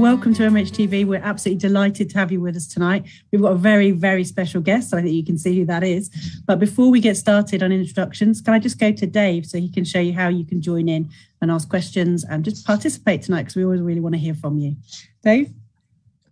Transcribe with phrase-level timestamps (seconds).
[0.00, 1.04] Welcome to MHTV.
[1.06, 3.04] We're absolutely delighted to have you with us tonight.
[3.30, 4.88] We've got a very, very special guest.
[4.88, 6.08] So I think you can see who that is.
[6.46, 9.68] But before we get started on introductions, can I just go to Dave so he
[9.68, 11.10] can show you how you can join in
[11.42, 14.56] and ask questions and just participate tonight because we always really want to hear from
[14.56, 14.74] you.
[15.22, 15.52] Dave?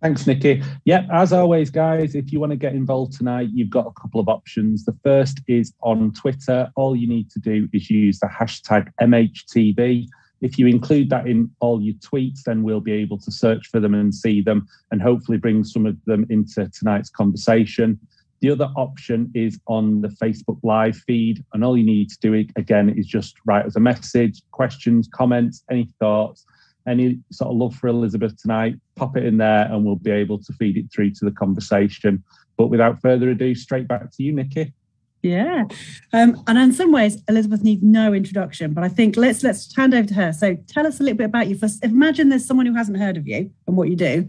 [0.01, 0.63] Thanks, Nicky.
[0.85, 4.19] Yep, as always, guys, if you want to get involved tonight, you've got a couple
[4.19, 4.83] of options.
[4.83, 6.71] The first is on Twitter.
[6.75, 10.07] All you need to do is use the hashtag MHTV.
[10.41, 13.79] If you include that in all your tweets, then we'll be able to search for
[13.79, 17.99] them and see them and hopefully bring some of them into tonight's conversation.
[18.41, 21.43] The other option is on the Facebook Live feed.
[21.53, 25.63] And all you need to do, again, is just write us a message, questions, comments,
[25.69, 26.45] any thoughts,
[26.87, 30.39] any sort of love for Elizabeth tonight, pop it in there and we'll be able
[30.39, 32.23] to feed it through to the conversation.
[32.57, 34.73] But without further ado, straight back to you, Nicky.
[35.21, 35.65] Yeah,
[36.13, 39.93] um, and in some ways, Elizabeth needs no introduction, but I think let's let's hand
[39.93, 40.31] over to her.
[40.31, 41.57] So tell us a little bit about you.
[41.57, 44.27] First, imagine there's someone who hasn't heard of you and what you do.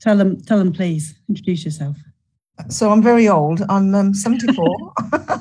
[0.00, 1.96] Tell them, tell them, please introduce yourself.
[2.68, 3.62] So I'm very old.
[3.68, 4.94] I'm um, 74,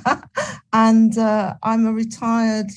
[0.73, 2.67] and uh, I'm a retired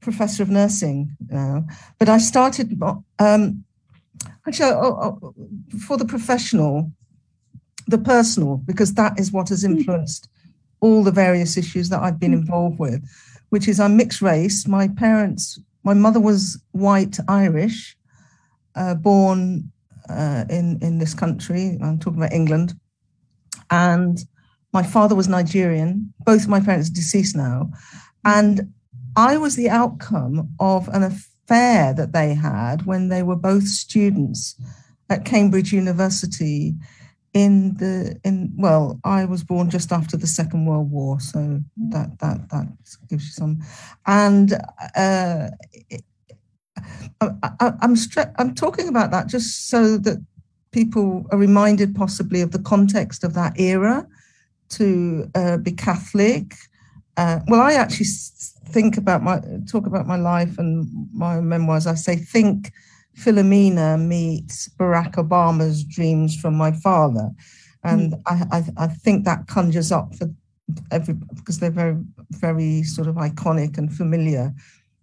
[0.00, 1.64] professor of nursing now.
[2.00, 2.76] But I started
[3.20, 3.64] um,
[4.48, 5.34] actually oh, oh,
[5.86, 6.90] for the professional,
[7.86, 9.72] the personal, because that is what has hmm.
[9.72, 10.28] influenced
[10.82, 13.02] all the various issues that I've been involved with,
[13.48, 14.68] which is I'm mixed race.
[14.68, 17.96] My parents, my mother was white Irish,
[18.74, 19.72] uh, born
[20.10, 21.78] uh, in in this country.
[21.80, 22.74] I'm talking about England,
[23.70, 24.18] and
[24.72, 26.12] my father was Nigerian.
[26.26, 27.70] Both my parents are deceased now,
[28.24, 28.72] and
[29.16, 34.56] I was the outcome of an affair that they had when they were both students
[35.08, 36.74] at Cambridge University
[37.34, 42.18] in the in well i was born just after the second world war so that
[42.18, 42.66] that that
[43.08, 43.58] gives you some
[44.06, 44.54] and
[44.96, 45.48] uh
[47.20, 50.22] I, am stre- i'm talking about that just so that
[50.72, 54.06] people are reminded possibly of the context of that era
[54.70, 56.54] to uh, be catholic.
[57.16, 58.06] Uh, well i actually
[58.72, 59.40] think about my
[59.70, 61.86] talk about my life and my memoirs.
[61.86, 62.72] I say think
[63.16, 67.30] Philomena meets Barack Obama's dreams from my father.
[67.84, 68.22] And mm.
[68.26, 70.30] I, I, I, think that conjures up for
[70.90, 71.96] every, because they're very,
[72.30, 74.52] very sort of iconic and familiar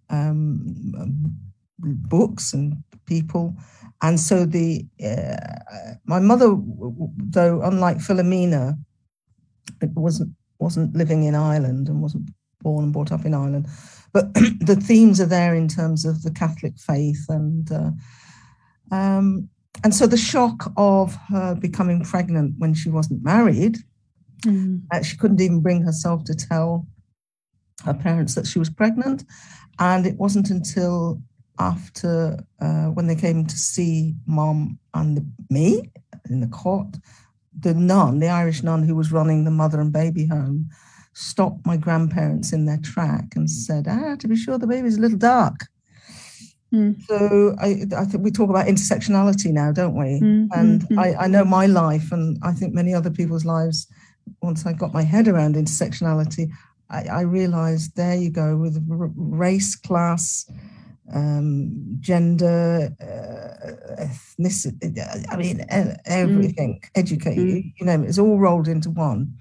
[0.08, 0.58] um,
[1.78, 3.54] books and people.
[4.02, 6.56] And so the, uh, my mother,
[7.18, 8.78] though, unlike Philomena,
[9.82, 12.30] it wasn't, wasn't living in Ireland and wasn't
[12.62, 13.66] born and brought up in Ireland.
[14.12, 17.90] But the themes are there in terms of the Catholic faith and uh,
[18.90, 19.48] um,
[19.84, 23.78] and so the shock of her becoming pregnant when she wasn't married,
[24.42, 24.82] mm.
[24.92, 26.86] uh, she couldn't even bring herself to tell
[27.84, 29.24] her parents that she was pregnant,
[29.78, 31.22] and it wasn't until
[31.58, 35.90] after uh, when they came to see mom and the, me
[36.28, 36.96] in the court,
[37.58, 40.68] the nun, the Irish nun who was running the mother and baby home,
[41.20, 45.00] stopped my grandparents in their track and said, "Ah, to be sure, the baby's a
[45.00, 45.66] little dark."
[46.72, 47.02] Mm.
[47.02, 50.20] So I, I think we talk about intersectionality now, don't we?
[50.20, 53.86] Mm, and mm, I, I know my life, and I think many other people's lives.
[54.42, 56.50] Once I got my head around intersectionality,
[56.88, 58.82] I, I realized there you go with
[59.16, 60.48] race, class,
[61.12, 65.26] um, gender, uh, ethnicity.
[65.30, 65.64] I mean,
[66.06, 66.88] everything, mm.
[66.94, 69.34] educate you, you know, it's all rolled into one.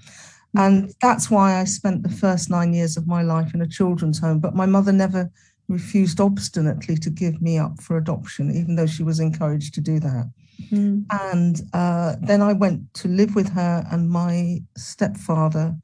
[0.56, 4.20] And that's why I spent the first nine years of my life in a children's
[4.20, 4.40] home.
[4.40, 5.30] But my mother never
[5.68, 10.00] refused obstinately to give me up for adoption, even though she was encouraged to do
[10.00, 10.32] that.
[10.72, 11.06] Mm.
[11.12, 15.76] And uh, then I went to live with her and my stepfather,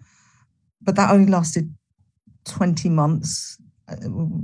[0.82, 1.74] but that only lasted
[2.46, 3.58] 20 months.
[3.88, 3.96] Uh,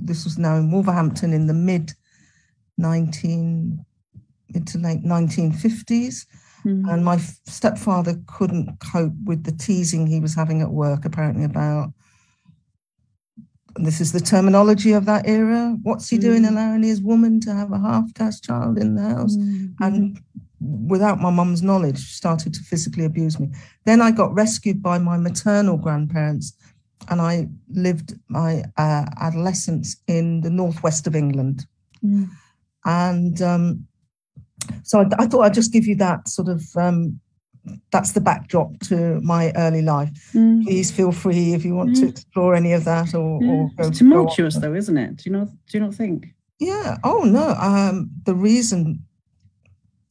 [0.04, 1.94] this was now in Wolverhampton in the mid
[2.78, 3.84] 19
[4.54, 6.25] mid to late 1950s.
[6.66, 6.92] Mm.
[6.92, 11.94] And my stepfather couldn't cope with the teasing he was having at work, apparently, about
[13.75, 15.78] this is the terminology of that era.
[15.84, 16.22] What's he mm.
[16.22, 19.38] doing allowing his woman to have a half caste child in the house?
[19.38, 19.74] Mm.
[19.80, 20.19] And
[20.60, 23.50] without my mum's knowledge, started to physically abuse me.
[23.86, 26.54] Then I got rescued by my maternal grandparents
[27.10, 31.66] and I lived my uh, adolescence in the northwest of England.
[32.04, 32.30] Mm.
[32.86, 33.88] And um,
[34.83, 37.19] so I, I, thought I'd just give you that sort of um,
[37.91, 40.09] that's the backdrop to my early life.
[40.33, 40.63] Mm.
[40.63, 42.00] Please feel free if you want mm.
[42.01, 43.51] to explore any of that or, yeah.
[43.51, 43.88] or go.
[43.88, 45.18] It's tumultuous, though, isn't it?
[45.18, 45.47] Do you not?
[45.47, 46.27] Do you not think?
[46.59, 46.97] Yeah.
[47.03, 47.56] Oh no.
[47.59, 49.03] Um, the reason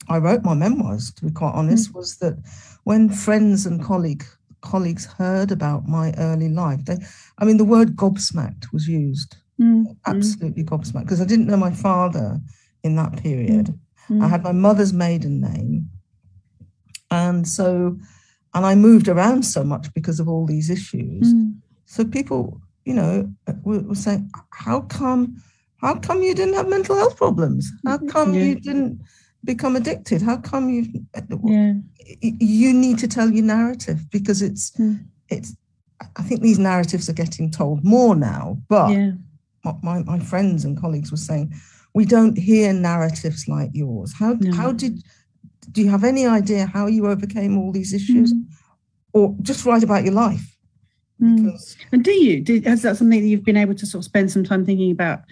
[0.09, 1.97] I wrote my memoirs, to be quite honest, mm.
[1.97, 2.37] was that
[2.85, 4.25] when friends and colleague
[4.61, 6.99] colleagues heard about my early life, they,
[7.39, 9.37] I mean, the word gobsmacked was used.
[9.61, 9.97] Mm.
[10.07, 12.41] Absolutely gobsmacked because I didn't know my father
[12.83, 13.79] in that period.
[14.11, 14.23] Mm.
[14.25, 15.89] I had my mother's maiden name.
[17.11, 17.99] And so,
[18.55, 21.33] and I moved around so much because of all these issues.
[21.33, 21.55] Mm.
[21.87, 25.37] So people, you know, were, were saying, how come,
[25.79, 27.71] how come you didn't have mental health problems?
[27.87, 28.43] How come Yeah.
[28.45, 29.01] you didn't
[29.45, 30.23] become addicted?
[30.23, 30.87] How come you,
[31.45, 31.75] Yeah.
[32.21, 35.07] you need to tell your narrative because it's, Mm.
[35.29, 35.57] it's,
[36.17, 39.13] I think these narratives are getting told more now, but Yeah.
[39.83, 41.53] my, my friends and colleagues were saying,
[41.95, 44.13] we don't hear narratives like yours.
[44.19, 44.55] How, No.
[44.55, 45.03] how did,
[45.73, 48.33] do you have any idea how you overcame all these issues?
[48.33, 48.45] Mm.
[49.13, 50.57] Or just write about your life?
[51.21, 51.45] Mm.
[51.45, 52.41] Because And do you?
[52.41, 54.93] Do, is that something that you've been able to sort of spend some time thinking
[54.93, 55.23] about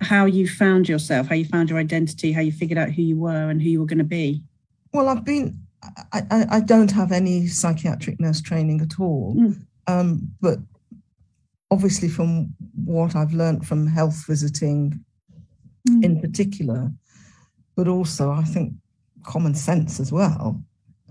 [0.00, 3.18] how you found yourself, how you found your identity, how you figured out who you
[3.18, 4.42] were and who you were going to be?
[4.92, 5.58] Well, I've been,
[6.12, 9.34] I, I, I don't have any psychiatric nurse training at all.
[9.36, 9.62] Mm.
[9.86, 10.58] Um, but
[11.70, 12.54] obviously, from
[12.84, 15.04] what I've learned from health visiting
[15.88, 16.04] Mm.
[16.04, 16.92] in particular,
[17.76, 18.74] but also I think
[19.24, 20.62] common sense as well,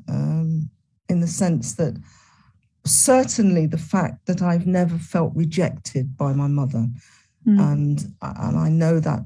[0.07, 0.69] um,
[1.09, 1.95] in the sense that
[2.85, 6.87] certainly the fact that I've never felt rejected by my mother
[7.47, 7.59] Mm.
[7.71, 9.23] and and I know that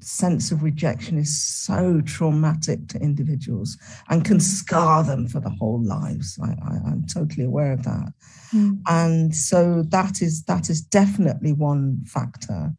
[0.00, 3.76] sense of rejection is so traumatic to individuals
[4.08, 6.38] and can scar them for the whole lives.
[6.40, 6.54] I,
[6.86, 8.12] I'm totally aware of that,
[8.54, 8.80] Mm.
[8.88, 12.74] and so that is that is definitely one factor.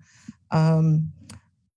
[0.52, 1.12] Um,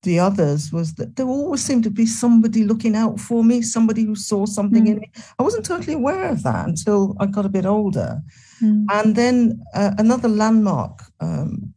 [0.02, 4.04] the others was that there always seemed to be somebody looking out for me, somebody
[4.04, 5.10] who saw something in me.
[5.38, 8.20] I wasn't totally aware of that until I got a bit older.
[8.62, 8.86] Mm.
[8.92, 11.74] And then uh, another landmark um,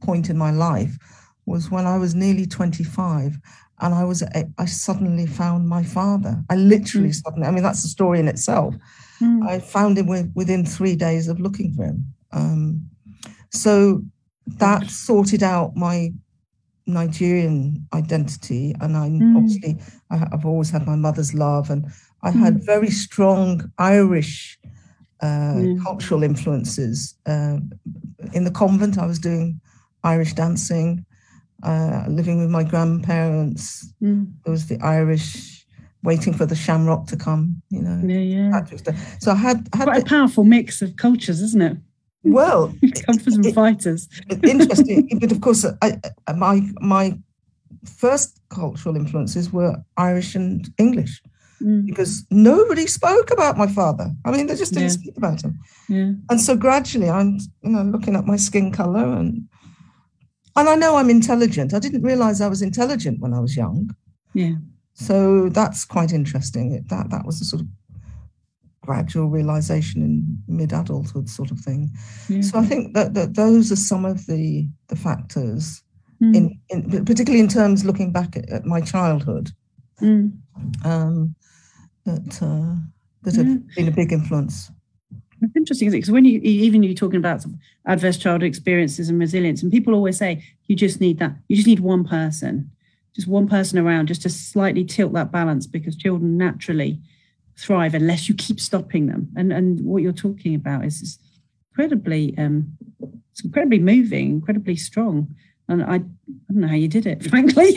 [0.00, 0.98] point in my life
[1.46, 3.38] was when I was nearly 25
[3.80, 4.22] and I was
[4.58, 6.42] I suddenly found my father.
[6.50, 8.74] I literally suddenly, I mean, that's a story in itself.
[9.20, 9.46] Mm.
[9.48, 12.12] I found him with, within three days of looking for him.
[12.32, 12.88] Um,
[13.50, 14.02] so
[14.46, 16.12] that sorted out my
[16.86, 18.74] Nigerian identity.
[18.80, 19.36] And I Mm.
[19.36, 19.78] obviously,
[20.10, 21.86] I, I've always had my mother's love and
[22.22, 24.58] I had very strong Irish
[25.20, 25.82] uh, Mm.
[25.82, 27.14] cultural influences.
[27.26, 27.58] Uh,
[28.32, 29.60] in the convent, I was doing
[30.02, 31.04] Irish dancing,
[31.62, 33.92] uh, living with my grandparents.
[34.02, 34.32] Mm.
[34.44, 35.64] There was the Irish
[36.02, 38.00] waiting for the shamrock to come, you know.
[38.04, 38.50] Yeah, yeah.
[38.50, 39.16] that sort of stuff.
[39.20, 41.76] So I had, had Quite a the- powerful mix of cultures, isn't it?
[42.24, 42.72] Well,
[43.06, 44.08] Comforters and it- fighters.
[44.42, 45.98] interesting, but of course, I,
[46.28, 47.18] I- my my
[47.84, 51.22] first cultural influences were Irish and English
[51.62, 51.86] Mm.
[51.86, 54.10] because nobody spoke about my father.
[54.24, 54.98] I mean, they just didn't Yeah.
[55.00, 55.58] speak about him.
[55.88, 56.10] Yeah.
[56.28, 59.48] And so gradually, I'm you know looking at my skin color and
[60.56, 61.72] and I know I'm intelligent.
[61.72, 63.94] I didn't realize I was intelligent when I was young.
[64.34, 64.54] Yeah.
[64.94, 66.72] So that's quite interesting.
[66.72, 67.68] It, that that was a sort of
[68.86, 71.90] gradual realization in mid adulthood sort of thing.
[72.28, 72.40] yeah.
[72.42, 75.82] So I think that, that those are some of the the factors
[76.20, 76.36] Mm.
[76.36, 76.60] in,
[76.94, 79.50] in particularly in terms looking back at, at my childhood
[80.00, 80.32] Mm.
[80.84, 81.34] um,
[82.04, 82.76] that uh,
[83.22, 83.42] that Yeah.
[83.44, 84.70] have been a big influence.
[85.40, 86.00] It's interesting, isn't it?
[86.02, 87.44] Because when you even you're talking about
[87.86, 91.66] adverse childhood experiences and resilience, and people always say you just need that, you just
[91.66, 92.70] need one person,
[93.16, 97.00] just one person around, just to slightly tilt that balance, because children naturally
[97.62, 99.28] thrive unless you keep stopping them.
[99.36, 101.18] And and what you're talking about is, is
[101.70, 102.76] incredibly, um,
[103.30, 105.34] it's incredibly moving, incredibly strong.
[105.68, 107.70] And I, I don't know how you did it, frankly.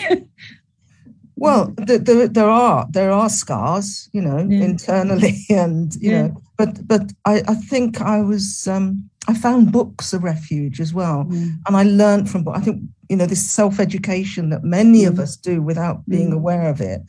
[1.37, 4.63] Well, th- there, there are there are scars, you know, Yeah.
[4.63, 6.21] internally, and you Yeah.
[6.27, 10.93] know, but but I, I think I was um, I found books a refuge as
[10.93, 11.57] well, Mm.
[11.67, 12.47] and I learned from.
[12.47, 15.23] I think you know this self education that many of Mm.
[15.23, 16.35] us do without being Mm.
[16.37, 17.01] aware of it.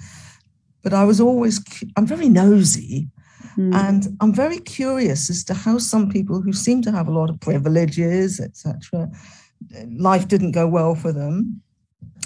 [0.86, 1.56] But I was always,
[1.96, 3.08] I'm very nosy,
[3.56, 3.74] Mm.
[3.74, 7.28] and I'm very curious as to how some people who seem to have a lot
[7.28, 9.10] of privileges, etc.,
[10.10, 11.60] life didn't go well for them,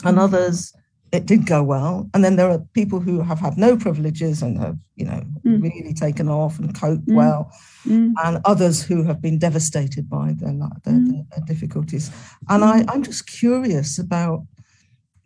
[0.04, 0.24] and Mm.
[0.26, 0.74] others
[1.12, 2.08] it did go well.
[2.12, 5.62] And then there are people who have had no privileges and have, you know, Mm.
[5.62, 7.16] really taken off and coped Mm.
[7.20, 7.50] well,
[7.86, 8.12] Mm.
[8.24, 10.52] and others who have been devastated by their,
[10.84, 11.06] their, Mm.
[11.10, 12.10] their, their difficulties.
[12.50, 14.46] And I, I'm just curious about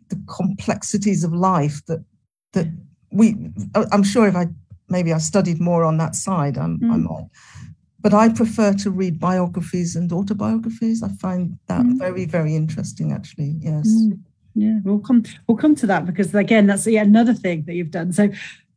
[0.09, 2.01] the complexities of life that
[2.53, 2.67] that
[3.15, 3.35] we.
[3.75, 4.47] I- I'm sure if I
[4.89, 7.03] maybe I studied more on that side, I'm, I Mm.
[7.09, 7.27] might.
[8.01, 11.01] But I prefer to read biographies and autobiographies.
[11.01, 11.97] I find that Mm.
[11.97, 13.55] very, very interesting, actually.
[13.59, 13.87] Yes.
[13.89, 14.19] Mm.
[14.53, 17.91] Yeah, we'll come we'll come to that because again, that's yet another thing that you've
[17.99, 18.13] done.
[18.13, 18.29] So,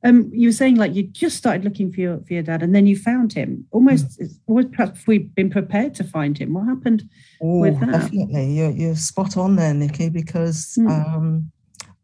[0.03, 2.75] um, you were saying like you just started looking for your for your dad, and
[2.75, 3.65] then you found him.
[3.71, 6.55] Almost, almost perhaps we've been prepared to find him.
[6.55, 7.01] What happened?
[7.43, 7.93] Oh, with that.
[7.93, 8.47] definitely.
[8.59, 10.89] You're, you're spot on there, Nicky, because Mm.
[10.91, 11.53] um,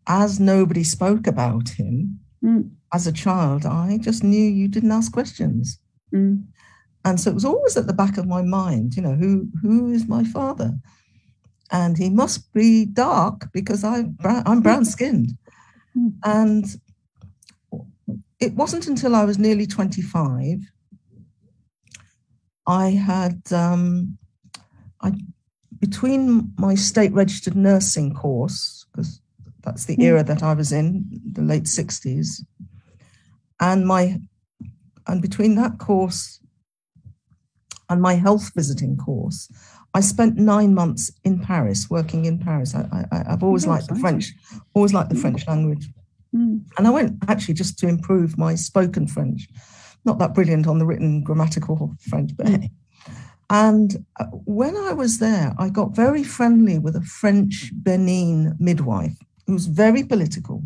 [0.07, 5.13] as nobody spoke about him Mm, as a child, I just knew you didn't ask
[5.13, 5.79] questions.
[6.13, 6.45] mm,
[7.05, 9.91] And so it was always at the back of my mind, you know, who who
[9.93, 10.75] is my father?
[11.71, 15.31] And he must be dark because I, I'm brown skinned.
[15.97, 16.13] Mm.
[16.25, 16.65] And
[18.41, 20.59] it wasn't until I was nearly 25
[22.67, 24.19] I had um,
[25.01, 25.13] I
[25.79, 29.21] between my state registered nursing course because
[29.65, 30.05] that's the mm.
[30.05, 32.41] era that I was in the late 60s
[33.61, 34.21] and my
[35.07, 36.41] and between that course
[37.89, 39.51] and my health visiting course
[39.95, 42.75] I spent nine months in Paris working in Paris.
[42.75, 44.33] I, I, have always oh, liked the French
[44.75, 45.89] always liked the French language.
[46.35, 46.63] Mm.
[46.77, 49.47] and I went actually just to improve my spoken French.
[50.05, 52.71] Not that brilliant on the written grammatical French, but hey.
[53.51, 59.17] And uh, when I was there, I got very friendly with a French Benin midwife
[59.47, 60.63] who was very political.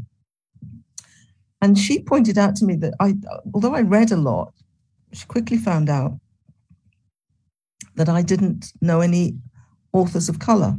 [1.61, 3.14] And she pointed out to me that I,
[3.52, 4.52] although I read a lot,
[5.12, 6.18] she quickly found out
[7.97, 9.37] that I didn't know any
[9.92, 10.76] authors of color.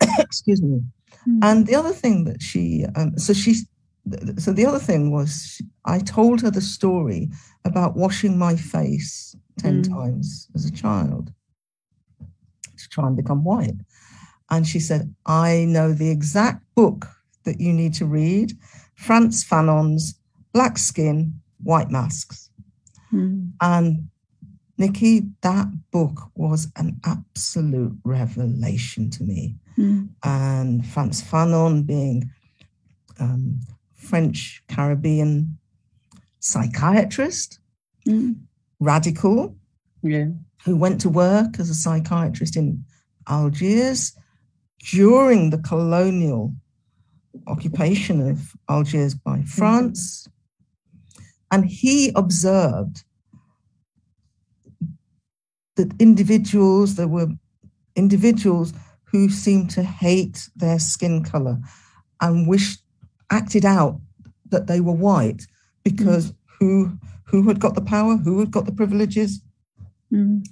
[0.18, 0.82] Excuse me.
[1.28, 1.38] Mm.
[1.42, 3.56] And the other thing that she, um, so she
[4.38, 7.30] so the other thing was I told her the story
[7.64, 9.88] about washing my face 10 mm.
[9.88, 11.32] times as a child
[12.76, 13.76] to try and become white.
[14.54, 17.08] And she said, I know the exact book
[17.42, 18.52] that you need to read
[18.94, 20.14] Frantz Fanon's
[20.52, 22.50] Black Skin, White Masks.
[23.12, 23.50] Mm.
[23.60, 24.08] And
[24.78, 29.56] Nicky, that book was an absolute revelation to me.
[29.76, 30.10] Mm.
[30.22, 32.30] And Frantz Fanon being
[33.18, 33.58] um,
[33.92, 35.58] French Caribbean
[36.38, 37.58] psychiatrist,
[38.06, 38.36] mm.
[38.78, 39.56] radical,
[40.00, 40.26] yeah.
[40.64, 42.84] who went to work as a psychiatrist in
[43.26, 44.16] Algiers
[44.90, 46.52] during the colonial
[47.46, 49.44] occupation of Algiers by mm-hmm.
[49.44, 50.28] France.
[51.50, 53.04] And he observed
[55.76, 57.28] that individuals, there were
[57.96, 58.72] individuals
[59.04, 61.58] who seemed to hate their skin color
[62.20, 62.80] and wished
[63.30, 64.00] acted out
[64.50, 65.46] that they were white
[65.82, 66.36] because mm.
[66.58, 69.40] who who had got the power, who had got the privileges.
[70.12, 70.44] Mm.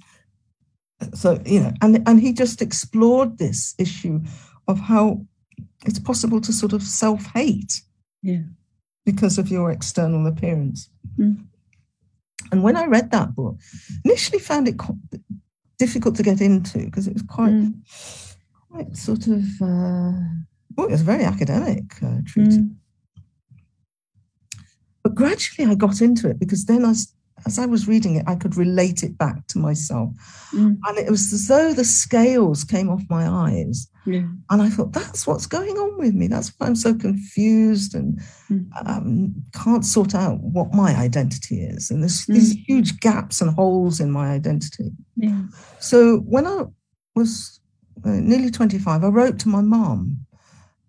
[1.13, 4.21] So you know, and and he just explored this issue
[4.67, 5.25] of how
[5.85, 7.81] it's possible to sort of self hate,
[8.21, 8.43] yeah,
[9.05, 10.89] because of your external appearance.
[11.17, 11.45] Mm.
[12.51, 13.57] And when I read that book,
[14.05, 14.75] initially found it
[15.77, 17.73] difficult to get into because it was quite mm.
[18.69, 19.43] quite sort of.
[19.61, 20.13] Uh,
[20.75, 22.57] well, it was very academic uh, treatise.
[22.57, 22.75] Mm.
[25.03, 27.13] But gradually I got into it because then as,
[27.45, 30.11] as I was reading it, I could relate it back to myself.
[30.53, 30.77] Mm.
[30.85, 33.87] And it was as though the scales came off my eyes.
[34.05, 34.27] Yeah.
[34.49, 36.27] And I thought, that's what's going on with me.
[36.27, 38.19] That's why I'm so confused and
[38.49, 38.67] mm.
[38.85, 41.89] um, can't sort out what my identity is.
[41.89, 42.33] And there's mm.
[42.33, 44.91] these huge gaps and holes in my identity.
[45.15, 45.43] Yeah.
[45.79, 46.65] So when I
[47.15, 47.59] was
[48.05, 50.25] uh, nearly 25, I wrote to my mom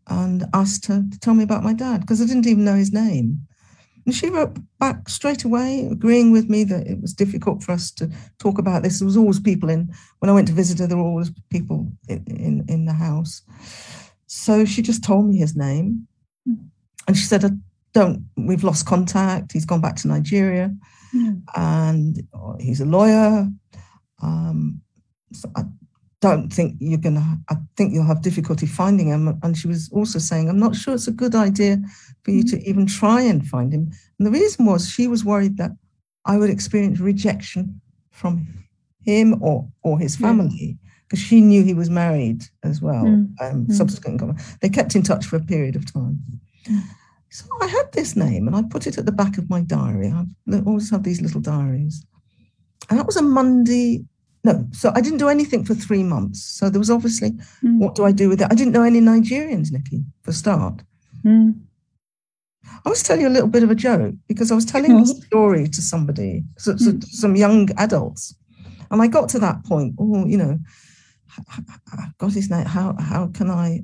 [0.07, 2.93] and asked her to tell me about my dad because I didn't even know his
[2.93, 3.47] name.
[4.07, 7.91] And she wrote back straight away, agreeing with me that it was difficult for us
[7.93, 8.99] to talk about this.
[8.99, 11.91] There was always people in, when I went to visit her, there were always people
[12.09, 13.43] in, in, in the house.
[14.27, 16.07] So she just told me his name.
[16.47, 16.67] Hmm.
[17.07, 17.51] And she said, I
[17.95, 19.53] don't, we've lost contact.
[19.53, 20.75] He's gone back to Nigeria
[21.13, 21.37] hmm.
[21.55, 23.49] and uh, he's a lawyer.
[24.23, 24.83] Um,
[25.33, 25.65] so I
[26.25, 29.39] don't think you're going to, I think you'll have difficulty finding him.
[29.43, 31.77] And she was also saying, I'm not sure it's a good idea
[32.23, 33.93] for you to even try and find him.
[34.19, 35.73] And the reason was she was worried that
[36.25, 37.79] I would experience rejection
[38.11, 38.47] from
[39.03, 43.05] him or, or his family because she knew he was married as well.
[43.05, 43.35] Mm.
[43.43, 43.73] Um, mm.
[43.73, 44.23] Subsequent,
[44.63, 46.19] they kept in touch for a period of time.
[46.65, 46.83] Mm.
[47.29, 50.09] So I had this name and I put it at the back of my diary.
[50.09, 50.25] I
[50.65, 52.07] always have these little diaries.
[52.89, 54.07] And that was a Monday
[54.45, 56.45] no, so I didn't do anything for three months.
[56.45, 57.31] So there was obviously,
[57.63, 57.79] mm.
[57.79, 58.49] what do I do with it?
[58.51, 60.83] I didn't know any Nigerians, Nicky, for start.
[61.25, 61.61] Mm.
[62.85, 65.07] I was telling you a little bit of a joke because I was telling a
[65.07, 67.05] story to somebody, so, so, mm.
[67.05, 68.35] some young adults,
[68.91, 69.95] and I got to that point.
[69.99, 70.59] Oh, you know,
[72.19, 72.67] got his name.
[72.67, 73.81] How how can I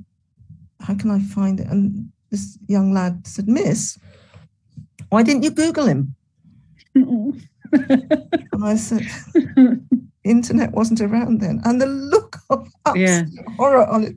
[0.79, 1.67] how can I find it?
[1.67, 3.97] And this young lad said, Miss,
[5.09, 6.15] why didn't you Google him?
[6.95, 9.07] and I said,
[10.23, 11.61] internet wasn't around then.
[11.63, 13.23] And the look of yeah.
[13.57, 14.15] horror on it.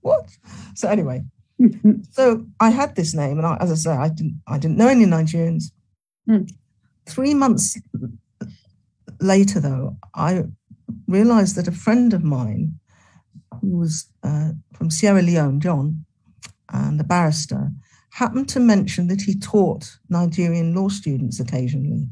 [0.00, 0.28] What?
[0.74, 1.22] So anyway,
[2.10, 4.88] so I had this name, and I, as I say, I didn't I didn't know
[4.88, 5.64] any Nigerians.
[6.28, 6.50] Mm.
[7.06, 7.78] Three months
[9.20, 10.44] later, though, I
[11.06, 12.78] realized that a friend of mine
[13.60, 16.04] who was uh, from Sierra Leone, John,
[16.72, 17.70] and a barrister,
[18.10, 22.08] happened to mention that he taught Nigerian law students occasionally.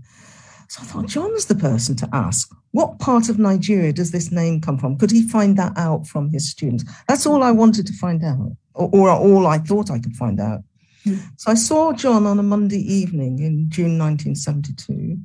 [0.68, 2.50] So I thought, John's the person to ask.
[2.72, 4.96] What part of Nigeria does this name come from?
[4.98, 6.84] Could he find that out from his students?
[7.06, 8.56] That's all I wanted to find out.
[8.74, 10.62] or, or all I thought I could find out.
[11.06, 11.18] Mm.
[11.36, 15.18] So I saw John on a Monday evening in June 1972,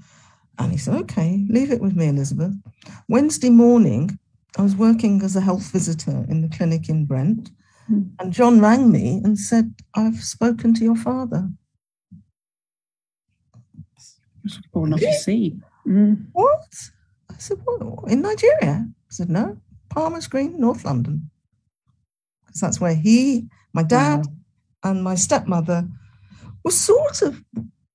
[0.59, 2.53] and he said, "Okay, leave it with me, Elizabeth."
[3.07, 4.19] Wednesday morning,
[4.57, 7.51] I was working as a health visitor in the clinic in Brent,
[7.89, 8.09] Mm.
[8.19, 11.49] and John rang me and said, "I've spoken to your father."
[14.73, 15.55] Off your seat.
[15.85, 16.25] Mm.
[16.33, 16.91] What?
[17.38, 18.12] I said, What?
[18.12, 18.88] In Nigeria?
[18.88, 19.58] I said, No,
[19.89, 21.29] Palmer's Green, North London.
[22.46, 24.34] Because that's where he, my dad, Wow.
[24.91, 25.88] and my stepmother
[26.63, 27.44] were sort of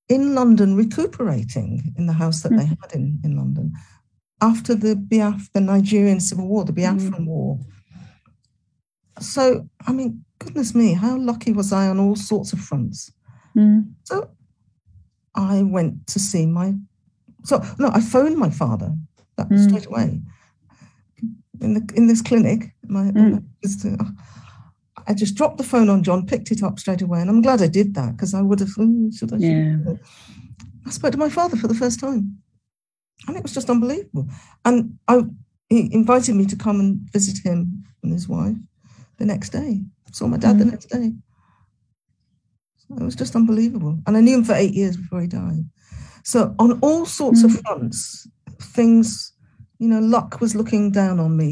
[0.09, 3.73] in London recuperating in the house that they had in, in London
[4.41, 7.59] after the Biaf, the Nigerian Civil War, the Biafran War.
[9.21, 13.13] So, I mean, goodness me, how lucky was I on all sorts of fronts?
[13.57, 13.93] Mm.
[14.03, 14.31] So
[15.35, 16.75] I went to see my.
[17.45, 18.95] So no, I phoned my father
[19.49, 19.65] that Mm.
[19.69, 20.21] straight away
[21.61, 22.75] in the in this clinic.
[22.89, 23.43] My, Mm.
[24.01, 24.05] uh,
[25.07, 27.63] I just dropped the phone on John, picked it up straight away, and I'm glad
[27.63, 28.71] I did that because I would have.
[28.79, 29.39] "Oh, should I?
[29.39, 29.47] should
[29.89, 29.95] I?" Yeah.
[30.87, 32.39] I spoke to my father for the first time,
[33.27, 34.29] and it was just unbelievable.
[34.65, 35.25] And I,
[35.69, 38.57] he invited me to come and visit him and his wife
[39.19, 39.83] the next day.
[40.13, 40.71] Saw my dad the Mm.
[40.73, 41.15] next day.
[42.77, 43.99] So it was just unbelievable.
[44.07, 45.65] And I knew him for eight years before he died.
[46.25, 47.61] So on all sorts of Mm.
[47.63, 48.29] fronts,
[48.61, 49.32] things,
[49.83, 51.51] you know, luck was looking down on me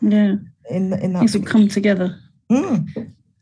[0.00, 0.36] Yeah.
[0.76, 1.18] in in that.
[1.20, 2.08] Things would come together.
[2.50, 2.86] Mm.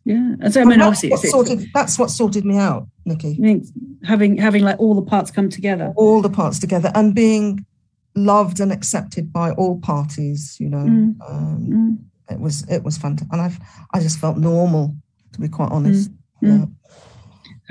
[0.04, 0.34] Yeah.
[0.40, 3.32] And so, I mean, that's, obviously, what it's, sorted, that's what sorted me out, Nicky.
[3.42, 3.60] I
[4.06, 5.92] having having like all the parts come together.
[5.96, 7.64] all the parts together and being
[8.14, 11.14] loved and accepted by all parties you know Mm.
[11.30, 11.98] um, Mm.
[12.34, 13.58] it was it was fantastic and i've
[13.94, 14.84] i just felt normal
[15.32, 16.10] to be quite honest
[16.42, 16.48] Mm.
[16.48, 16.64] Yeah.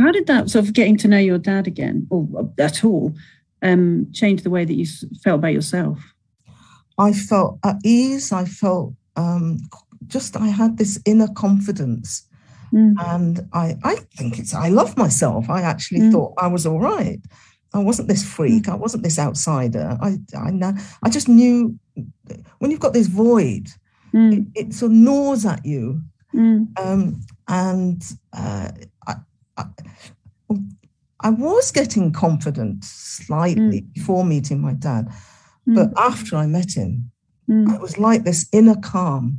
[0.06, 2.20] How did that sort of getting to know your dad again, or
[2.60, 3.14] at all,
[3.62, 4.86] um, change the way that you
[5.24, 5.98] felt about yourself?
[6.98, 8.32] I felt at ease.
[8.32, 9.58] I felt um,
[10.08, 12.28] just i had this inner confidence.
[12.74, 12.96] Mm.
[13.14, 15.50] and i i think it's i love myself.
[15.50, 16.12] I actually Mm.
[16.12, 17.22] thought i was all right.
[17.74, 18.68] I wasn't this freak.
[18.70, 19.98] I wasn't this outsider.
[20.02, 21.78] I i i just knew
[22.60, 23.68] when you've got this void
[24.14, 24.32] Mm.
[24.34, 26.02] it, it sort of gnaws at you.
[26.34, 26.68] Mm.
[26.84, 28.02] um, and
[28.34, 28.72] uh,
[29.08, 29.14] I,
[29.58, 29.64] I,
[31.22, 35.08] I was getting confident slightly before meeting my dad,
[35.66, 37.12] but after I met him,
[37.50, 37.76] Mm.
[37.76, 39.38] it was like this inner calm.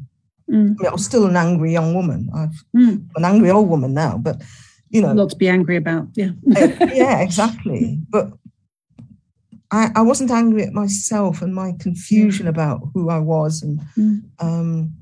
[0.49, 0.55] Mm.
[0.55, 2.31] I, mean, I was still an angry young woman.
[2.33, 3.07] I'm Mm.
[3.17, 4.43] an angry old woman now, but
[4.91, 6.07] you know, lot to be angry about.
[6.15, 6.31] Yeah.
[6.57, 7.99] uh, yeah, exactly.
[8.09, 8.33] But
[9.73, 14.23] I, I wasn't angry at myself and my confusion about who I was, and Mm.
[14.39, 14.93] um,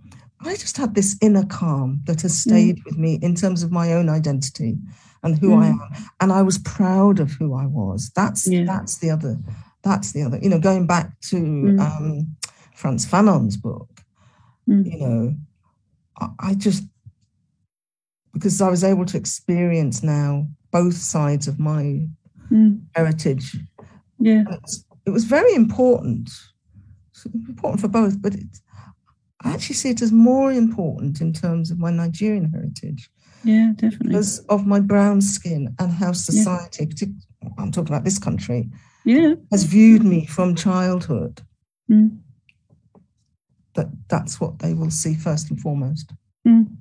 [0.40, 3.92] I just had this inner calm that has stayed with me in terms of my
[3.92, 4.78] own identity
[5.22, 5.72] and who I Mm.
[5.72, 5.80] am,
[6.20, 8.10] and I was proud of who I was.
[8.16, 8.64] That's Yeah.
[8.64, 9.38] that's the other.
[9.84, 10.38] That's the other.
[10.42, 11.80] You know, going back to Mm.
[11.80, 12.36] um,
[12.74, 13.90] Frantz Fanon's book,
[14.68, 14.90] Mm.
[14.90, 15.36] you know,
[16.18, 16.84] I, I just
[18.32, 22.08] because I was able to experience now both sides of my
[22.50, 22.80] Mm.
[22.94, 23.56] heritage.
[24.18, 24.44] Yeah.
[25.06, 26.30] It was, very important,
[27.48, 28.46] important for both, but it,
[29.42, 33.10] I actually see it as more important in terms of my Nigerian heritage
[33.44, 33.72] Yeah.
[33.76, 34.08] Definitely.
[34.08, 37.22] because of my brown skin and how society, partic-
[37.58, 38.70] I'm talking about this country,
[39.04, 39.34] Yeah.
[39.50, 41.42] has viewed me from childhood.
[41.90, 42.18] Mm.
[43.74, 46.12] That that's what they will see first and foremost.
[46.46, 46.76] Mm.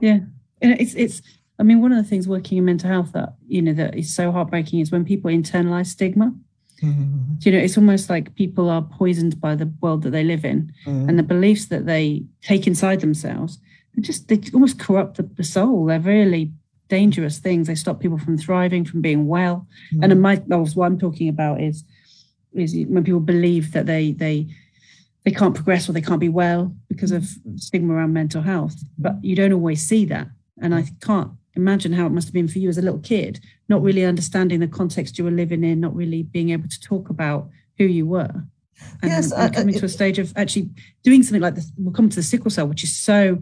[0.00, 0.18] Yeah.
[0.60, 1.22] It's it's.
[1.58, 4.12] I mean, one of the things working in mental health that you know that is
[4.14, 6.34] so heartbreaking is when people internalize stigma.
[6.82, 7.44] Mm.
[7.44, 10.72] You know, it's almost like people are poisoned by the world that they live in
[10.86, 11.08] Mm.
[11.08, 13.58] and the beliefs that they take inside themselves.
[13.94, 15.86] They just they almost corrupt the, the soul.
[15.86, 16.52] They're really
[16.88, 17.66] dangerous things.
[17.66, 19.66] They stop people from thriving, from being well.
[20.02, 21.84] And in my that was what I'm talking about is
[22.54, 24.46] is when people believe that they they
[25.24, 28.76] they can't progress or they can't be well because of stigma around mental health.
[28.98, 30.28] But you don't always see that.
[30.60, 33.40] And I can't imagine how it must have been for you as a little kid,
[33.68, 37.08] not really understanding the context you were living in, not really being able to talk
[37.10, 38.44] about who you were.
[39.02, 40.68] And, Yes, and I- coming I- to a stage of actually
[41.02, 41.72] doing something like this.
[41.78, 43.38] We'll come to the sickle cell, which is so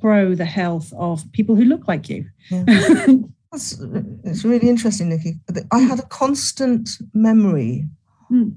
[0.00, 2.26] pro the health of people who look like you.
[2.50, 2.64] Yeah.
[3.52, 3.78] That's,
[4.24, 5.34] it's really interesting, Nicky.
[5.70, 7.86] I had a constant memory
[8.30, 8.54] Mm.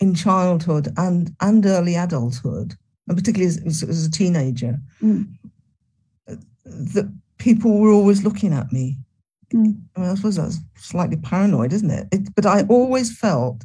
[0.00, 2.74] in childhood and and early adulthood,
[3.08, 5.28] and particularly as, as a teenager, Mm.
[6.66, 8.98] that people were always looking at me.
[9.54, 9.80] Mm.
[9.96, 12.08] I mean, I suppose that's slightly paranoid, isn't it?
[12.12, 12.34] it?
[12.34, 13.64] But I always felt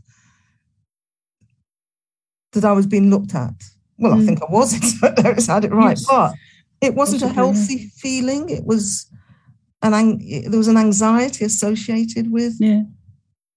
[2.54, 3.54] that I was being looked at.
[3.98, 4.26] Well, I Mm.
[4.26, 4.74] think I was.
[5.04, 6.06] It's had it right, Yes.
[6.08, 6.34] but
[6.82, 8.50] it wasn't a healthy feeling.
[8.50, 9.10] It was
[9.82, 12.84] an ang- there was an anxiety associated with Yeah.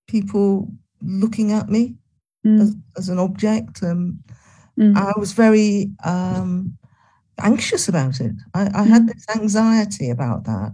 [0.07, 1.97] people looking at me
[2.45, 2.61] Mm.
[2.61, 3.83] as, as an object.
[3.83, 4.23] Um,
[4.79, 4.97] Mm.
[4.97, 6.79] I was very um,
[7.39, 8.33] anxious about it.
[8.55, 9.13] I, I had Mm.
[9.13, 10.73] this anxiety about that.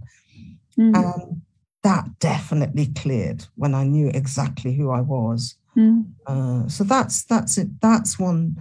[0.77, 1.41] Mm, And
[1.83, 5.55] that definitely cleared when I knew exactly who I was.
[5.75, 7.67] mm, Uh, so that's that's it.
[7.81, 8.55] That's one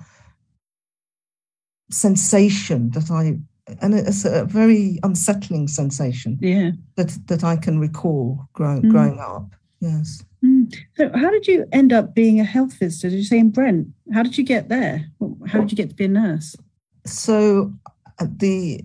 [1.90, 3.38] sensation that I,
[3.80, 6.70] and it's a very unsettling sensation yeah.
[6.96, 8.90] that that I can recall growing Mm.
[8.90, 9.46] growing up.
[9.80, 10.24] Yes.
[10.44, 10.72] Mm.
[10.96, 13.10] So, how did you end up being a health visitor?
[13.10, 13.88] Did you say in Brent?
[14.12, 15.06] How did you get there?
[15.46, 16.56] How did you get to be a nurse?
[17.04, 17.72] So
[18.18, 18.80] uh, the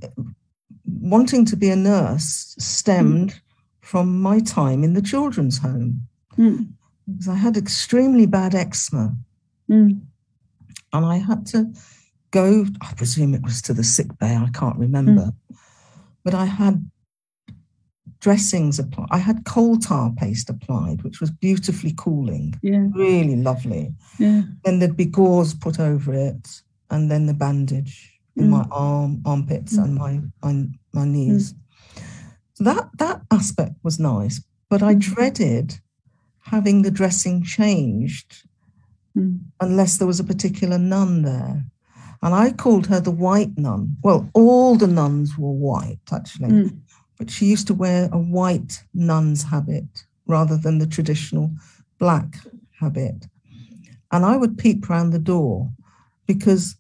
[0.86, 3.42] wanting to be a nurse stemmed
[3.82, 6.02] from my time in the children's home
[6.38, 6.68] Mm,
[7.06, 9.16] because I had extremely bad eczema
[9.70, 10.00] mm,
[10.94, 11.72] and I had to
[12.34, 12.66] go.
[12.82, 14.36] I presume it was to the sick bay.
[14.36, 15.32] I can't remember,
[16.26, 16.76] but I had
[18.20, 19.08] dressings applied.
[19.12, 23.94] I had coal tar paste applied, which was beautifully cooling, yeah, really lovely.
[24.20, 24.42] yeah.
[24.64, 27.96] Then there'd be gauze put over it, and then the bandage
[28.36, 28.50] in Mm.
[28.58, 29.84] my arm, armpits, Mm.
[29.84, 30.54] and my my,
[30.94, 31.54] my knees.
[32.56, 35.00] So that that aspect was nice, but I Mm.
[35.00, 35.68] dreaded
[36.54, 38.30] having the dressing changed
[39.16, 41.56] Mm, unless there was a particular nun there.
[42.24, 43.98] And I called her the white nun.
[44.02, 46.78] Well, all the nuns were white, actually, mm,
[47.18, 51.52] but she used to wear a white nun's habit rather than the traditional
[52.00, 52.38] black
[52.80, 53.28] habit.
[54.10, 55.70] And I would peep round the door
[56.26, 56.78] because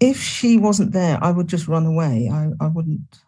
[0.00, 2.28] if she wasn't there, I would just run away.
[2.30, 3.20] I, I wouldn't,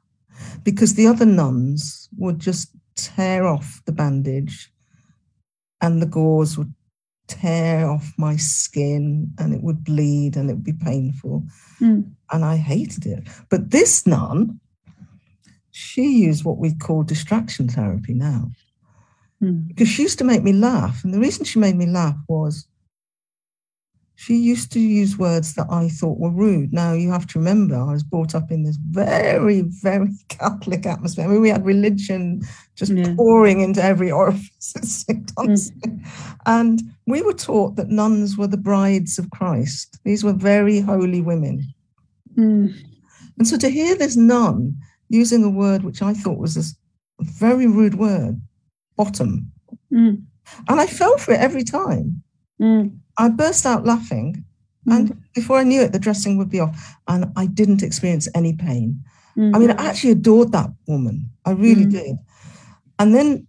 [0.63, 4.71] because the other nuns would just tear off the bandage
[5.81, 6.75] and the gauze would
[7.27, 11.45] tear off my skin and it would bleed and it would be painful.
[11.81, 13.29] mm, And I hated it.
[13.49, 14.61] But this nun,
[15.71, 18.51] she used what we call distraction therapy now
[19.43, 21.05] mm, because she used to make me laugh.
[21.05, 22.67] And the reason she made me laugh was
[24.19, 26.73] she used to use words that I thought were rude.
[26.73, 31.25] Now, you have to remember, I was brought up in this very, very Catholic atmosphere.
[31.25, 32.41] I mean, we had religion
[32.75, 33.15] just Yeah.
[33.15, 35.05] pouring into every orifice.
[35.37, 36.01] constantly.
[36.47, 41.21] And we were taught that nuns were the brides of Christ, these were very holy
[41.21, 41.63] women.
[42.37, 42.73] mm,
[43.39, 44.77] And so to hear this nun
[45.11, 46.65] using a word which I thought was a
[47.21, 48.41] very rude word,
[48.97, 49.53] bottom,
[49.93, 50.23] mm,
[50.69, 52.23] and I fell for it every time.
[53.19, 54.45] Mm, I burst out laughing,
[54.89, 58.53] and before I knew it, the dressing would be off, and I didn't experience any
[58.53, 59.03] pain.
[59.37, 61.31] mm, I mean, I actually adored that woman.
[61.45, 61.91] I really Mm.
[61.91, 62.17] did.
[62.99, 63.47] And then,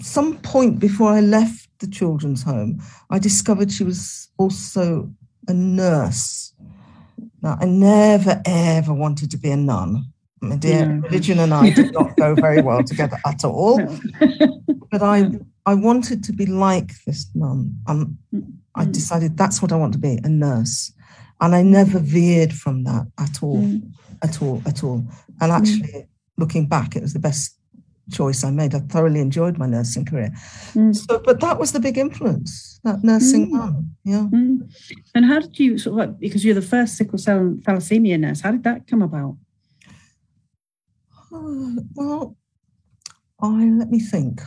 [0.00, 2.80] some point before I left the children's home,
[3.10, 5.10] I discovered she was also
[5.48, 6.54] a nurse.
[7.42, 10.04] Now, I never ever wanted to be a nun.
[10.40, 11.02] My dear, No.
[11.08, 13.96] religion and I did not go very well together at all.
[14.90, 15.30] But I,
[15.66, 17.78] I wanted to be like this nun.
[17.86, 18.18] Um,
[18.80, 18.92] I Mm.
[18.92, 20.92] decided that's what I want to be, a nurse.
[21.42, 23.92] And I never veered from that at all, Mm.
[24.22, 25.04] at all, at all.
[25.40, 26.06] And actually,
[26.38, 27.56] looking back, it was the best
[28.10, 28.74] choice I made.
[28.74, 30.30] I thoroughly enjoyed my nursing career.
[30.74, 30.94] Mm.
[30.96, 33.86] So, but that was the big influence, that nursing Mm.
[34.04, 34.26] Yeah.
[34.32, 34.68] Mm.
[35.14, 38.40] And how did you sort of like because you're the first sickle cell thalassemia nurse?
[38.40, 39.36] How did that come about?
[41.32, 42.36] Uh, well,
[43.40, 44.40] I let me think.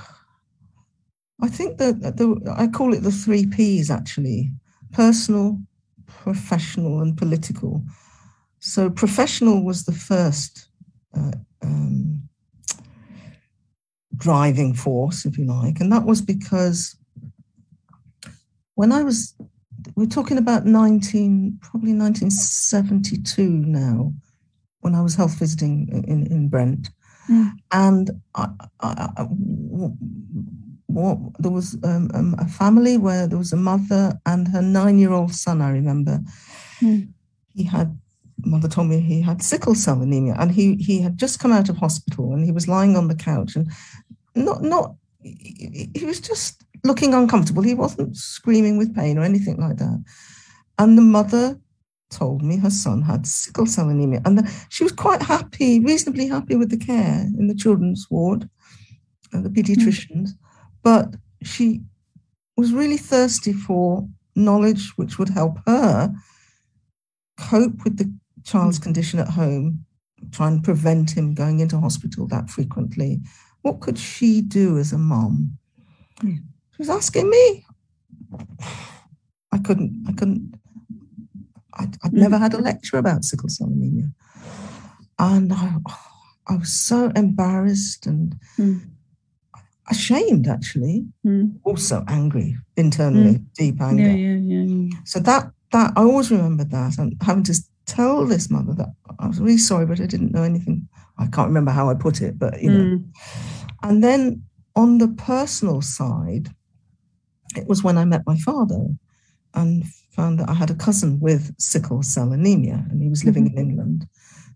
[1.44, 4.54] I think that the, I call it the three P's actually
[4.94, 5.60] personal,
[6.08, 7.84] professional, and political.
[8.60, 10.70] So, professional was the first
[11.14, 12.22] uh, um,
[14.16, 16.96] driving force, if you like, and that was because
[18.76, 19.36] when I was,
[19.96, 24.14] we're talking about 19, probably 1972 now,
[24.80, 26.90] when I was health visiting in, in Brent.
[27.30, 27.52] Mm.
[27.74, 28.48] And I,
[28.80, 29.28] I, I-
[30.94, 35.00] what, there was um, um, a family where there was a mother and her nine
[35.00, 36.20] year old son, I remember.
[36.82, 37.10] Mm.
[37.50, 37.98] He had,
[38.46, 41.70] mother told me he had sickle cell anemia and he, he had just come out
[41.70, 43.72] of hospital and he was lying on the couch and
[44.36, 47.64] not, not, he was just looking uncomfortable.
[47.64, 50.04] He wasn't screaming with pain or anything like that.
[50.78, 51.60] And the mother
[52.10, 54.22] told me her son had sickle cell anemia.
[54.26, 58.50] And the, she was quite happy, reasonably happy with the care in the children's ward,
[59.34, 60.30] and the pediatricians.
[60.84, 61.82] But she
[62.58, 66.14] was really thirsty for knowledge which would help her
[67.40, 68.12] cope with the
[68.44, 68.84] child's hmm.
[68.84, 69.86] condition at home,
[70.32, 73.22] try and prevent him going into hospital that frequently.
[73.62, 75.58] What could she do as a mom?
[76.22, 76.36] Yeah.
[76.72, 77.66] She was asking me.
[79.52, 80.56] I couldn't, I couldn't,
[81.76, 82.20] I'd, I'd hmm.
[82.20, 84.12] never had a lecture about sickle cell anemia.
[85.20, 85.76] And I,
[86.48, 88.93] I was so embarrassed and Mm.
[89.90, 91.56] Ashamed, actually, Mm.
[91.64, 94.04] also angry internally, deep anger.
[94.04, 94.98] Yeah, yeah, yeah.
[95.06, 99.28] So that that I always remember that and having to tell this mother that I
[99.28, 100.88] was really sorry, but I didn't know anything.
[101.18, 102.84] I can't remember how I put it, but you know.
[102.84, 103.04] Mm.
[103.82, 104.44] And then
[104.76, 106.50] on the personal side,
[107.56, 108.88] it was when I met my father
[109.54, 109.84] and
[110.16, 113.58] found that I had a cousin with sickle cell anemia and he was living in
[113.58, 114.08] England.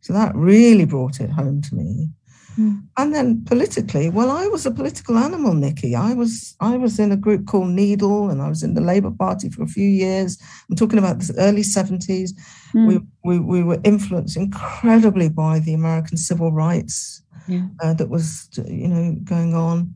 [0.01, 2.09] So that really brought it home to me.
[2.57, 2.83] Mm.
[2.97, 5.95] And then politically, well, I was a political animal, Nicky.
[5.95, 9.11] I was I was in a group called Needle, and I was in the Labour
[9.11, 10.37] Party for a few years.
[10.69, 12.31] I'm talking about the early 70s.
[12.73, 12.87] Mm.
[12.87, 17.67] We, we we were influenced incredibly by the American civil rights Yeah.
[17.83, 19.93] uh, that was you know going on,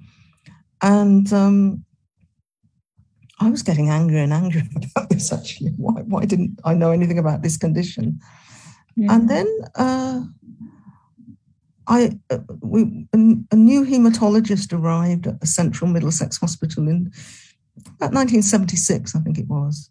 [0.82, 1.84] and um,
[3.40, 4.64] I was getting angrier and angrier
[4.96, 5.34] about this.
[5.34, 8.20] Actually, why why didn't I know anything about this condition?
[8.96, 9.14] Yeah.
[9.16, 10.22] And then uh,
[11.88, 17.12] I, uh, we, a, new hematologist arrived at the Central Middlesex Hospital in
[17.78, 19.90] about 1976, I think it was.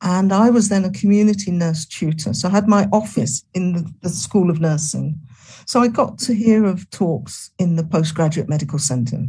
[0.00, 2.32] And I was then a community nurse tutor.
[2.32, 5.18] So I had my office in the, the School of Nursing.
[5.66, 9.26] So I got to hear of talks in the postgraduate medical centre.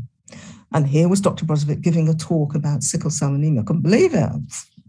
[0.71, 1.45] And here was Dr.
[1.45, 3.62] Brozovic giving a talk about sickle cell anemia.
[3.62, 4.29] I couldn't believe it.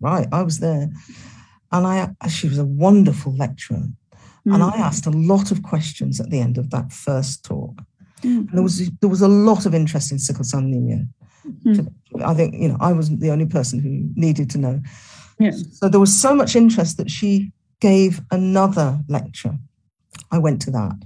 [0.01, 0.91] Right, I was there.
[1.73, 3.85] And I, she was a wonderful lecturer.
[4.47, 7.83] And I asked a lot of questions at the end of that first talk.
[8.23, 8.49] Mm.
[8.49, 11.07] And there was there was a lot of interest in sickle cell anemia.
[11.65, 11.93] Mm.
[12.25, 14.81] I think you know I wasn't the only person who needed to know.
[15.39, 15.53] Yeah.
[15.73, 19.57] So there was so much interest that she gave another lecture.
[20.31, 20.97] I went to that,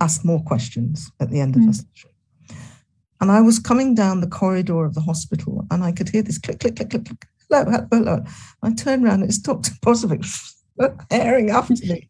[0.00, 1.66] asked more questions at the end of Mm.
[1.68, 2.10] the session.
[3.20, 6.38] And I was coming down the corridor of the hospital and I could hear this
[6.38, 7.26] click, click, click, click, click.
[7.48, 8.24] Hello, hello, hello.
[8.62, 9.70] I turned around, it's Dr.
[9.82, 10.24] Brozovic
[11.10, 12.08] herring after me.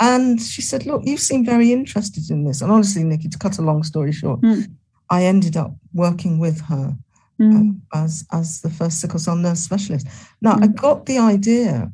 [0.00, 2.62] And she said, Look, you seem very interested in this.
[2.62, 4.66] And honestly, Nicky, to cut a long story short, Mm.
[5.10, 6.96] I ended up working with her
[7.40, 7.80] Mm.
[7.92, 10.06] as as the first sickle cell nurse specialist.
[10.40, 10.74] Now I Mm.
[10.76, 11.92] got the idea.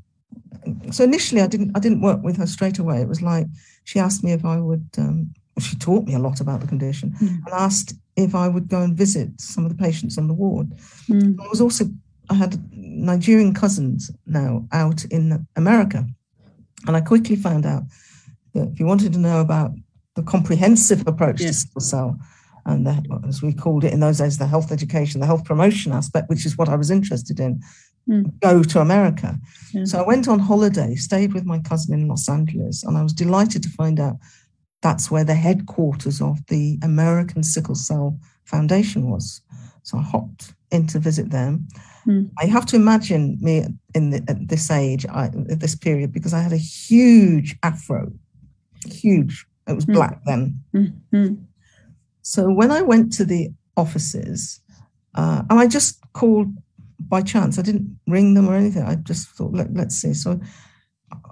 [0.91, 3.01] So initially, I didn't I didn't work with her straight away.
[3.03, 3.47] It was like
[3.85, 4.87] she asked me if I would.
[4.99, 7.29] Um, she taught me a lot about the condition Mm.
[7.45, 10.69] and asked if I would go and visit some of the patients on the ward.
[11.09, 11.37] Mm.
[11.43, 11.85] I was also
[12.31, 12.53] I had
[12.91, 16.05] Nigerian cousins now out in America,
[16.87, 17.85] and I quickly found out
[18.55, 19.73] that if you wanted to know about
[20.17, 21.49] the comprehensive approach Yeah.
[21.49, 22.19] to sickle cell,
[22.67, 25.93] and the, as we called it in those days, the health education, the health promotion
[25.93, 27.63] aspect, which is what I was interested in,
[28.09, 28.33] Mm.
[28.41, 29.39] go to America.
[29.75, 29.85] Yeah.
[29.85, 33.13] So I went on holiday, stayed with my cousin in Los Angeles, and I was
[33.13, 34.17] delighted to find out
[34.83, 39.43] that's where the headquarters of the American Sickle Cell Foundation was.
[39.83, 41.69] So I hopped in to visit them.
[42.07, 42.31] Mm.
[42.39, 46.33] I have to imagine me in the, at this age, I, at this period, because
[46.35, 48.13] I had a huge afro,
[48.87, 49.47] huge.
[49.69, 49.95] It was Mm.
[49.95, 50.61] black then.
[50.75, 50.93] Mm.
[51.13, 51.45] Mm.
[52.23, 54.61] So when I went to the offices,
[55.15, 56.49] uh, and I just called
[56.99, 58.83] by chance, I didn't ring them or anything.
[58.83, 60.15] I just thought, Let, let's see.
[60.15, 60.41] So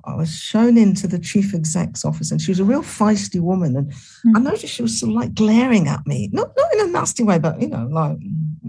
[0.05, 3.77] I was shown into the chief exec's office, and she was a real feisty woman.
[3.77, 3.93] And
[4.35, 4.45] I Mm.
[4.45, 7.39] noticed she was sort of like glaring at me, not not in a nasty way,
[7.39, 8.19] but you know, like.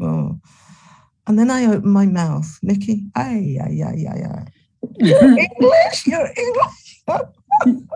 [0.02, 0.40] Oh.
[1.30, 3.04] And then I opened my mouth, Nicky.
[3.16, 4.46] Ay, ay, ay, ay, ay.
[4.98, 6.08] You're English.
[6.08, 7.04] You're English.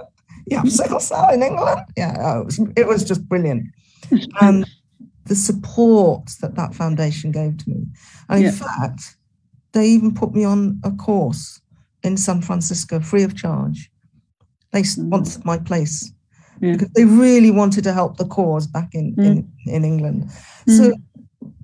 [0.45, 1.81] you have sickle cell in England.
[1.97, 3.65] Yeah, oh, it, was, it was just brilliant.
[4.39, 4.67] And
[5.25, 7.87] the support that that foundation gave to me.
[8.29, 8.51] And in Yeah.
[8.51, 9.17] fact,
[9.71, 11.59] they even put me on a course
[12.03, 13.89] in San Francisco free of charge.
[14.73, 14.85] They mm.
[14.85, 16.13] sponsored my place
[16.61, 16.73] Yeah.
[16.73, 19.47] because they really wanted to help the cause back in, in, mm.
[19.65, 20.29] in England.
[20.67, 21.01] So mm.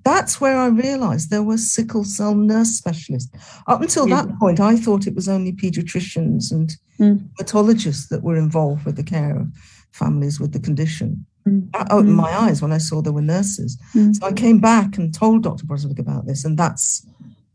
[0.04, 3.32] That's where I realized there were sickle cell nurse specialists.
[3.68, 4.24] Up until Yeah.
[4.24, 7.30] that point, I thought it was only pediatricians and Mm.
[7.40, 9.48] hematologists that were involved with the care of
[9.92, 11.26] families with the condition.
[11.48, 11.72] Mm.
[11.72, 12.16] That opened Mm.
[12.28, 13.78] my eyes when I saw there were nurses.
[13.96, 14.16] Mm.
[14.16, 15.66] So I came back and told Dr.
[15.66, 17.06] Brozovic about this, and that's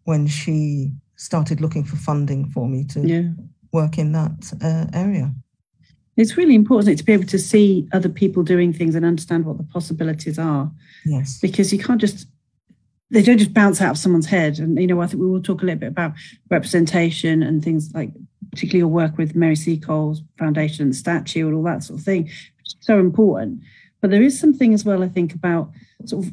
[0.04, 3.28] when she started looking for funding for me to Yeah.
[3.72, 5.34] work in that uh, area.
[6.16, 9.56] It's really important to be able to see other people doing things and understand what
[9.58, 10.70] the possibilities are
[11.04, 11.38] Yes.
[11.40, 12.26] because you can't just
[13.14, 14.58] they don't just bounce out of someone's head.
[14.58, 16.12] And you know i think we will talk a little bit about
[16.50, 18.10] representation and things like
[18.50, 22.24] particularly your work with mary seacole's foundation and statue and all that sort of thing
[22.24, 23.60] which is so important.
[24.00, 25.70] But there is something as well i think about
[26.04, 26.32] sort of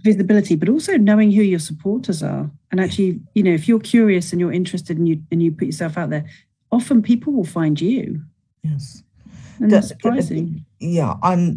[0.00, 2.50] visibility but also knowing who your supporters are.
[2.70, 5.66] And actually you know if you're curious and you're interested and you and you put
[5.66, 6.24] yourself out there
[6.72, 8.20] often people will find you.
[8.62, 9.02] Yes.
[9.60, 10.64] and that's surprising.
[10.80, 11.56] yeah, I'm s-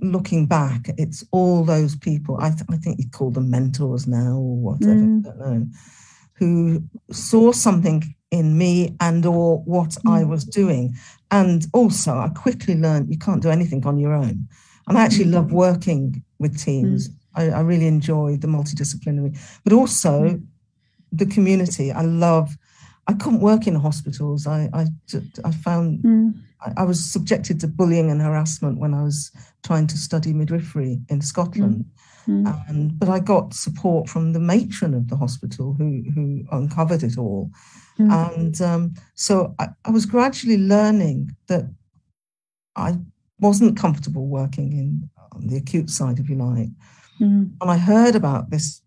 [0.00, 0.80] looking back.
[0.98, 2.36] It's all those people.
[2.40, 4.94] I, th- I think you call them mentors now or whatever.
[4.94, 5.26] Mm.
[5.26, 5.66] I don't know.
[6.34, 10.28] Who saw something in me and or what I Mm.
[10.28, 10.94] was doing,
[11.30, 14.48] and also I quickly learned you can't do anything on your own.
[14.88, 15.34] And I actually Mm.
[15.34, 17.10] love working with teams.
[17.34, 20.42] I, I really enjoy the multidisciplinary, but also Mm.
[21.12, 21.92] the community.
[21.92, 22.56] I love.
[23.12, 24.46] I couldn't work in hospitals.
[24.46, 24.86] I I,
[25.44, 26.34] I found mm.
[26.64, 29.30] I, I, was subjected to bullying and harassment when I was
[29.62, 31.84] trying to study midwifery in Scotland.
[32.26, 32.68] Mm.
[32.68, 37.18] And but I got support from the matron of the hospital who who uncovered it
[37.18, 37.50] all.
[37.98, 38.32] Mm.
[38.34, 41.64] And um, so I, I was gradually learning that
[42.76, 42.98] I
[43.40, 46.68] wasn't comfortable working in on the acute side, if you like.
[47.20, 47.52] Mm.
[47.60, 48.81] And I heard about this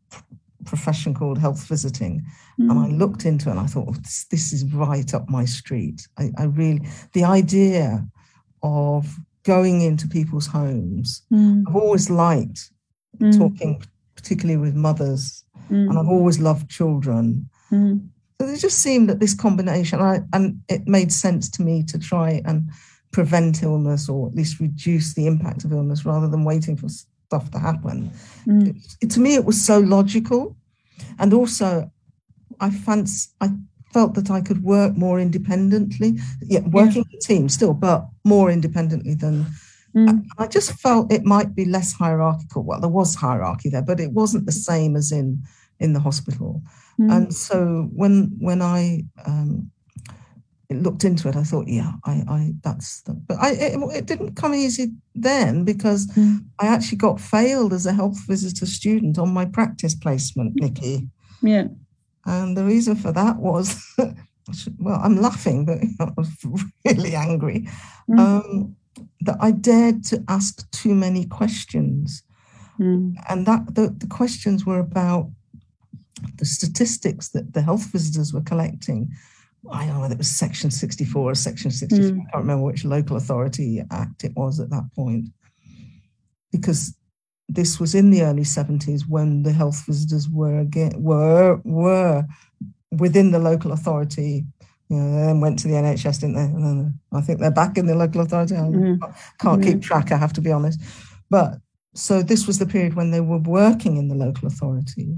[0.66, 2.26] profession called health visiting,
[2.60, 2.70] mm.
[2.70, 2.98] and I mm.
[2.98, 6.08] looked into it and I thought, oh, this, this, is right up my street.
[6.18, 8.06] I, I, really, the idea
[8.64, 11.64] of going into people's homes, mm.
[11.68, 12.70] I've always liked
[13.18, 13.38] mm.
[13.38, 13.82] talking,
[14.16, 17.50] particularly with mothers, and I've always loved children.
[17.72, 21.98] So it just seemed that this combination, I, and it made sense to me to
[21.98, 22.70] try and
[23.12, 26.88] prevent illness or at least reduce the impact of illness rather than waiting for
[27.26, 28.12] stuff to happen.
[28.48, 28.78] Mm.
[29.02, 30.56] It, to me, it was so logical.
[31.20, 31.92] And also,
[32.60, 33.50] I fancy, I
[33.94, 36.18] felt that I could work more independently.
[36.42, 37.18] Yeah, working yeah.
[37.18, 39.46] a team still, but more independently than.
[39.96, 40.26] Mm.
[40.38, 42.64] I, I just felt it might be less hierarchical.
[42.64, 45.42] Well, there was hierarchy there, but it wasn't the same as in
[45.80, 46.62] in the hospital.
[47.00, 47.12] Mm.
[47.16, 49.72] And so when when I um,
[50.74, 54.36] looked into it, I thought, yeah, I, I that's, the, but I, it, it, didn't
[54.36, 56.40] come easy then because mm.
[56.60, 61.08] I actually got failed as a health visitor student on my practice placement, Nicky.
[61.42, 61.68] Yeah.
[62.26, 63.80] And the reason for that was,
[64.80, 66.30] well, I'm laughing, but I was
[66.86, 67.68] really angry
[68.10, 68.20] mm.
[68.20, 68.76] um,
[69.22, 72.24] that I dared to ask too many questions.
[72.80, 73.16] Mm.
[73.30, 75.30] And that the, the questions were about
[76.38, 79.12] the statistics that the health visitors were collecting
[79.72, 82.12] I don't know whether it was Section 64 or Section 63.
[82.12, 82.14] Mm.
[82.14, 85.30] I can't remember which local authority act it was at that point.
[86.52, 86.96] Because
[87.50, 92.26] this was in the early 70s when the health visitors were again were were
[92.92, 94.46] within the local authority.
[94.90, 96.42] You know, they then went to the NHS, didn't they?
[96.42, 98.56] And then I think they're back in the local authority.
[98.56, 99.00] I mm.
[99.40, 99.64] can't mm.
[99.64, 100.80] keep track, I have to be honest.
[101.30, 101.56] But
[101.96, 105.18] so this was the period when they were working in the local authority.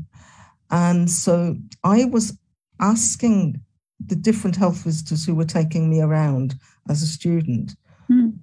[0.70, 2.38] And so I was
[2.80, 3.62] asking
[4.08, 6.56] the different health visitors who were taking me around
[6.90, 7.76] as a student.
[8.10, 8.34] Mm.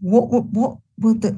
[0.00, 1.30] What, what what were the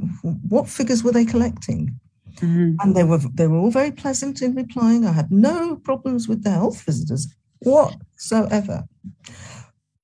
[0.49, 1.99] what figures were they collecting?
[2.37, 2.77] Mm-hmm.
[2.81, 5.07] And they were they were all very pleasant in replying.
[5.07, 7.29] I had no problems with the health visitors
[7.61, 8.85] whatsoever.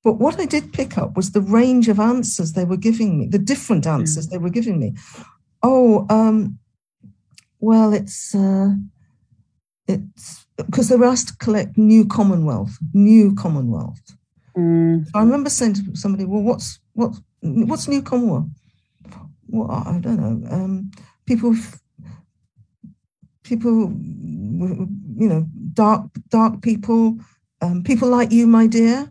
[0.02, 3.26] But what I did pick up was the range of answers they were giving me,
[3.26, 4.30] the different answers mm.
[4.30, 4.94] they were giving me.
[5.62, 6.58] Oh, um,
[7.58, 8.70] well, it's uh,
[9.86, 14.00] it's because they were asked to collect new Commonwealth, new Commonwealth.
[14.56, 15.04] Mm.
[15.04, 18.48] So I remember saying to somebody, "Well, what's what's what's new Commonwealth?"
[19.48, 20.50] Well, I don't know.
[20.50, 20.90] Um,
[21.26, 21.54] people,
[23.42, 27.18] people, you know, dark dark people,
[27.60, 29.10] um, people like you, my dear.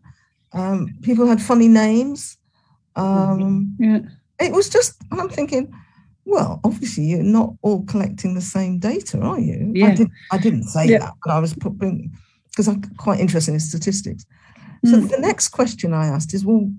[0.52, 2.38] Um, people had funny names.
[2.96, 4.00] Um, yeah.
[4.40, 5.72] It was just, I'm thinking,
[6.30, 9.72] well, obviously, you're not all collecting the same data, are you?
[9.74, 9.88] Yeah.
[9.88, 11.00] I, did, I didn't say yeah.
[11.00, 12.14] that, but I was putting,
[12.50, 14.26] because I'm quite interested in statistics.
[14.86, 15.10] So mm.
[15.10, 16.72] the next question I asked is, well,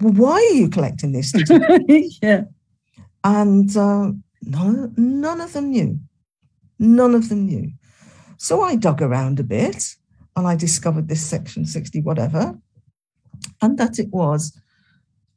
[0.00, 1.32] why are you collecting this
[2.22, 2.44] yeah.
[3.22, 5.98] And uh, none, none of them knew.
[6.78, 7.70] None of them knew.
[8.38, 9.82] So I dug around a bit
[10.36, 12.58] and I discovered this section 60, whatever,
[13.62, 14.58] and that it was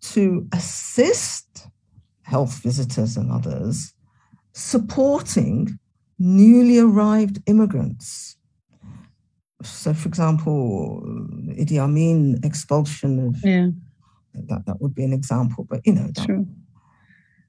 [0.01, 1.48] to assist
[2.29, 3.93] health visitors and others,
[4.53, 5.79] supporting
[6.19, 8.37] newly arrived immigrants.
[9.63, 11.01] So, for example,
[11.61, 13.67] Idi Amin expulsion of yeah.
[14.33, 16.07] that, that would be an example, but you know.
[16.07, 16.27] That,